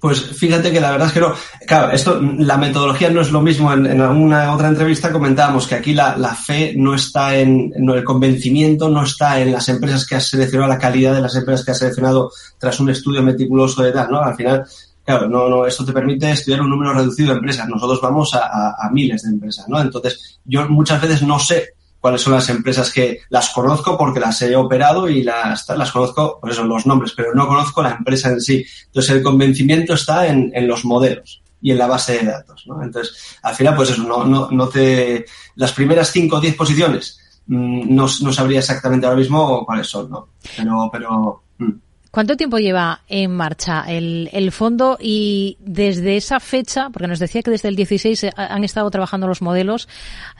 [0.00, 1.34] Pues fíjate que la verdad es que no.
[1.66, 3.70] Claro, esto, la metodología no es lo mismo.
[3.70, 8.02] En, en alguna otra entrevista comentábamos que aquí la, fe no está en, en, el
[8.02, 11.72] convencimiento, no está en las empresas que has seleccionado, la calidad de las empresas que
[11.72, 14.22] has seleccionado tras un estudio meticuloso de tal, ¿no?
[14.22, 14.64] Al final,
[15.04, 17.68] claro, no, no, esto te permite estudiar un número reducido de empresas.
[17.68, 19.78] Nosotros vamos a, a miles de empresas, ¿no?
[19.82, 24.40] Entonces, yo muchas veces no sé cuáles son las empresas que las conozco porque las
[24.42, 28.30] he operado y las, las conozco, por eso los nombres, pero no conozco la empresa
[28.30, 28.64] en sí.
[28.86, 32.64] Entonces el convencimiento está en, en los modelos y en la base de datos.
[32.82, 35.26] Entonces, al final, pues eso, no, no, no te,
[35.56, 40.10] las primeras cinco o diez posiciones, mmm, no, no sabría exactamente ahora mismo cuáles son,
[40.10, 40.28] ¿no?
[40.56, 41.70] Pero, pero, mmm.
[42.10, 47.40] ¿Cuánto tiempo lleva en marcha el, el, fondo y desde esa fecha, porque nos decía
[47.42, 49.86] que desde el 16 han estado trabajando los modelos,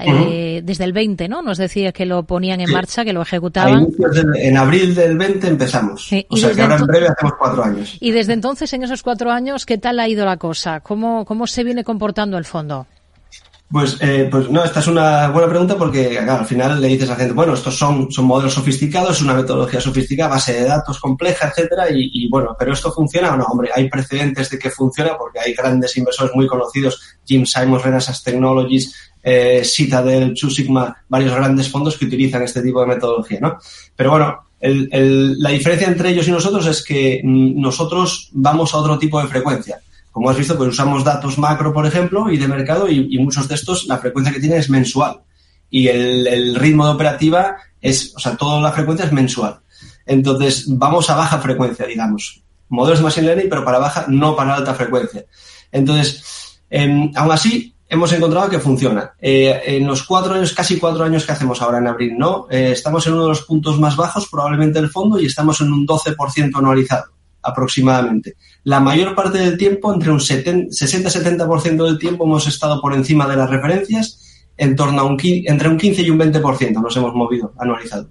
[0.01, 0.27] uh -huh.
[0.31, 1.43] eh, desde el 20, ¿no?
[1.43, 2.73] Nos decía que lo ponían en sí.
[2.73, 3.87] marcha, que lo ejecutaban.
[4.35, 6.05] En abril del 20 empezamos.
[6.07, 6.27] Sí.
[6.29, 7.97] O sea que ahora en breve hacemos cuatro años.
[8.01, 10.81] Y desde entonces, en esos cuatro años, ¿qué tal ha ido la cosa?
[10.81, 12.89] ¿Cómo, cómo se viene comportando el fondo?
[13.71, 17.13] Pues, eh, pues no, esta es una buena pregunta porque al final le dices a
[17.13, 20.99] la gente, bueno, estos son, son modelos sofisticados, es una metodología sofisticada, base de datos
[20.99, 24.71] compleja, etcétera, y, y, bueno, pero esto funciona o no, hombre, hay precedentes de que
[24.71, 28.93] funciona porque hay grandes inversores muy conocidos, Jim Simons, Renaissance Technologies,
[29.23, 33.59] eh, Citadel, Two Sigma, varios grandes fondos que utilizan este tipo de metodología, ¿no?
[33.95, 38.75] Pero bueno, el, el, la diferencia entre ellos y nosotros es que mm, nosotros vamos
[38.75, 39.81] a otro tipo de frecuencia
[40.11, 43.55] como has visto, pues usamos datos macro, por ejemplo, y de mercado, y, muchos de
[43.55, 45.21] estos, la frecuencia que tienen es mensual.
[45.71, 49.61] Y el, el, ritmo de operativa es, o sea, toda la frecuencia es mensual.
[50.05, 52.43] Entonces, vamos a baja frecuencia, digamos.
[52.69, 55.25] Modelos de Machine Learning, pero para baja, no para alta frecuencia.
[55.71, 59.13] Entonces, eh, aún así, hemos encontrado que funciona.
[59.21, 62.49] Eh, en los cuatro años, casi cuatro años que hacemos ahora en abril, ¿no?
[62.51, 65.73] Eh, estamos en uno de los puntos más bajos probablemente del fondo y estamos en
[65.73, 68.37] un 12% anualizado aproximadamente.
[68.65, 73.37] La mayor parte del tiempo, entre un 60-70% del tiempo, hemos estado por encima de
[73.37, 77.55] las referencias, en torno a un, entre un 15 y un 20% nos hemos movido
[77.59, 78.09] anualizado.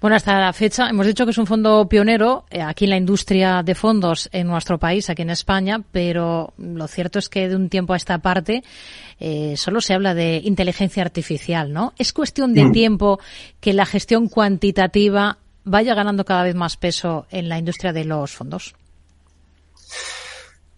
[0.00, 2.96] Bueno, hasta la fecha hemos dicho que es un fondo pionero eh, aquí en la
[2.96, 7.56] industria de fondos en nuestro país, aquí en España, pero lo cierto es que de
[7.56, 8.62] un tiempo a esta parte
[9.18, 11.94] eh, solo se habla de inteligencia artificial, ¿no?
[11.98, 12.72] ¿Es cuestión de mm.
[12.72, 13.18] tiempo
[13.60, 18.32] que la gestión cuantitativa vaya ganando cada vez más peso en la industria de los
[18.32, 18.74] fondos?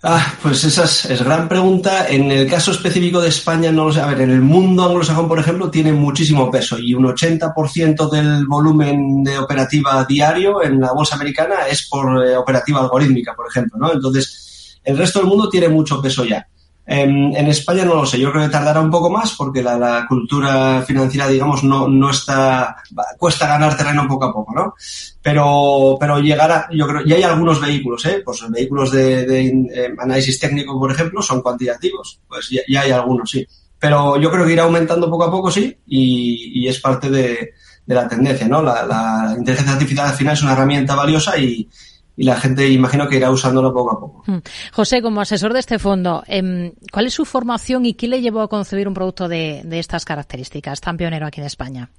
[0.02, 2.06] Ah, pues esa es, gran pregunta.
[2.08, 4.00] En el caso específico de España, no lo sé.
[4.00, 8.46] A ver, en el mundo anglosajón, por ejemplo, tiene muchísimo peso y un 80% del
[8.46, 13.78] volumen de operativa diario en la bolsa americana es por eh, operativa algorítmica, por ejemplo,
[13.78, 13.92] ¿no?
[13.92, 16.46] Entonces, el resto del mundo tiene mucho peso ya.
[16.88, 20.84] En, España no lo sé, yo creo que tardará un poco más porque la, cultura
[20.86, 22.76] financiera, digamos, no, no está,
[23.18, 24.74] cuesta ganar terreno poco a poco, ¿no?
[25.20, 28.22] Pero, pero llegará, yo creo, y hay algunos vehículos, ¿eh?
[28.24, 33.44] Pues vehículos de, eh, análisis técnico, por ejemplo, son cuantitativos, pues ya, hay algunos, sí.
[33.80, 37.52] Pero yo creo que irá aumentando poco a poco, sí, y, es parte de,
[37.86, 38.62] la tendencia, ¿no?
[38.62, 41.68] La, la inteligencia artificial al final es una herramienta valiosa y,
[42.16, 44.22] y la gente imagino que irá usándolo poco a poco.
[44.26, 44.38] Hmm.
[44.72, 48.40] José, como asesor de este fondo, em, ¿cuál es su formación y qué le llevó
[48.40, 51.90] a concebir un producto de, estas características tan pionero aquí en España?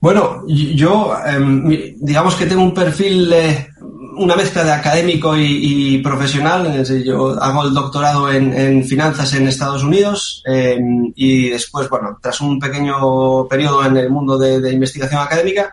[0.00, 3.32] Bueno, yo em, digamos que tengo un perfil,
[4.16, 6.84] una mezcla de académico y, profesional.
[7.04, 12.58] Yo hago el doctorado en, finanzas en Estados Unidos em, y después, bueno, tras un
[12.58, 15.72] pequeño periodo en el mundo de investigación académica,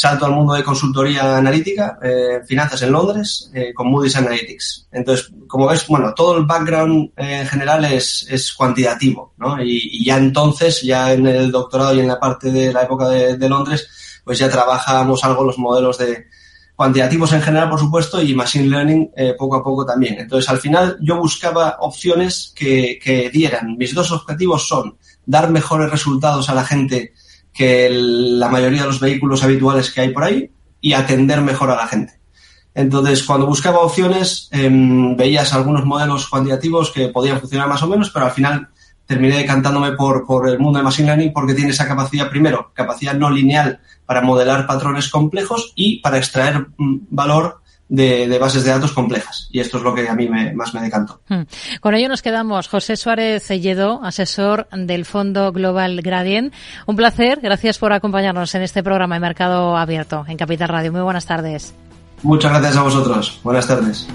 [0.00, 4.88] salto al mundo de consultoría analítica, eh, finanzas en Londres, eh, con Moody's Analytics.
[4.92, 9.62] Entonces, como ves, bueno, todo el background eh, en general es, cuantitativo, ¿no?
[9.62, 13.48] Y, ya entonces, ya en el doctorado y en la parte de la época de,
[13.50, 13.88] Londres,
[14.24, 16.28] pues ya trabajábamos algo los modelos de
[16.74, 20.18] cuantitativos en general, por supuesto, y machine learning poco a poco también.
[20.18, 23.76] Entonces, al final, yo buscaba opciones que dieran.
[23.76, 24.96] Mis dos objetivos son
[25.26, 27.12] dar mejores resultados a la gente
[27.52, 31.76] que la mayoría de los vehículos habituales que hay por ahí y atender mejor a
[31.76, 32.20] la gente.
[32.74, 38.10] Entonces, cuando buscaba opciones, em, veías algunos modelos cuantitativos que podían funcionar más o menos,
[38.10, 38.68] pero al final
[39.06, 43.28] terminé decantándome por, el mundo de Machine Learning porque tiene esa capacidad, primero, capacidad no
[43.28, 47.59] lineal para modelar patrones complejos y para extraer mm, valor
[47.90, 49.48] de, bases de datos complejas.
[49.50, 51.20] Y esto es lo que a mí me, más me decantó.
[51.28, 51.42] Hmm.
[51.80, 52.68] Con ello nos quedamos.
[52.68, 56.54] José Suárez Celledo, asesor del Fondo Global Gradient.
[56.86, 57.40] Un placer.
[57.42, 60.92] Gracias por acompañarnos en este programa de Mercado Abierto en Capital Radio.
[60.92, 61.74] Muy buenas tardes.
[62.22, 63.40] Muchas gracias a vosotros.
[63.42, 64.06] Buenas tardes.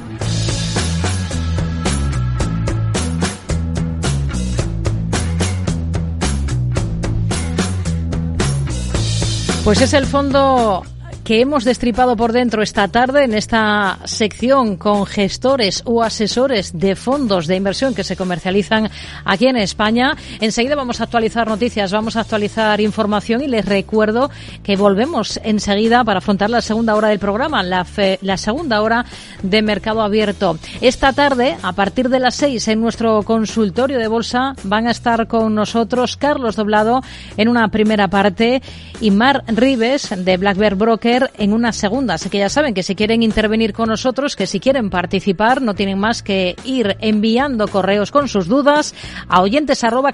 [9.64, 10.84] Pues es el fondo
[11.26, 16.96] que hemos destripado por dentro esta tarde en esta sección con gestores o asesores de
[16.96, 18.92] fondos de inversión que se comercializan
[19.26, 20.16] aquí en España.
[20.40, 24.30] Enseguida vamos a actualizar noticias, vamos a actualizar información y les recuerdo
[24.62, 27.88] que volvemos enseguida para afrontar la segunda hora del programa, la,
[28.22, 29.04] la segunda hora
[29.42, 30.60] de Mercado Abierto.
[30.80, 35.26] Esta tarde, a partir de las seis, en nuestro consultorio de bolsa, van a estar
[35.26, 37.02] con nosotros Carlos Doblado
[37.36, 38.62] en una primera parte
[39.02, 42.16] y Mar Rives de Black Bear Broker en una segunda.
[42.16, 45.74] Así que ya saben que si quieren intervenir con nosotros, que si quieren participar, no
[45.74, 48.94] tienen más que ir enviando correos con sus dudas
[49.28, 50.12] a oyentes arroba.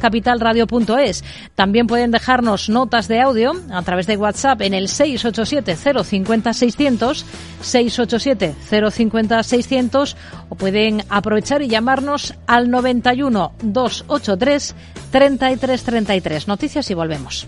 [1.56, 7.26] También pueden dejarnos notas de audio a través de WhatsApp en el 687 050 600
[7.62, 8.56] 687
[8.92, 10.18] 050 600
[10.50, 14.76] o pueden aprovechar y llamarnos al 91 283
[15.12, 16.48] 3333.
[16.48, 17.48] Noticias y volvemos.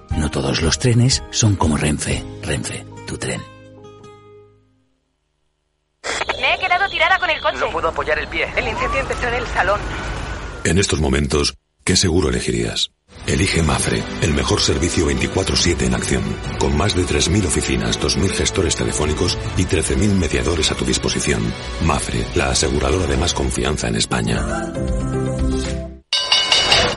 [0.17, 2.23] No todos los trenes son como Renfe.
[2.43, 3.41] Renfe, tu tren.
[6.39, 7.57] Me he quedado Cuidado con el coche.
[7.59, 8.47] No puedo apoyar el pie.
[8.55, 9.79] El incendio empezó en el salón.
[10.63, 12.91] En estos momentos, ¿qué seguro elegirías?
[13.27, 16.23] Elige Mafre, el mejor servicio 24/7 en acción,
[16.59, 21.41] con más de 3.000 oficinas, 2.000 gestores telefónicos y 13.000 mediadores a tu disposición.
[21.83, 24.45] Mafre, la aseguradora de más confianza en España.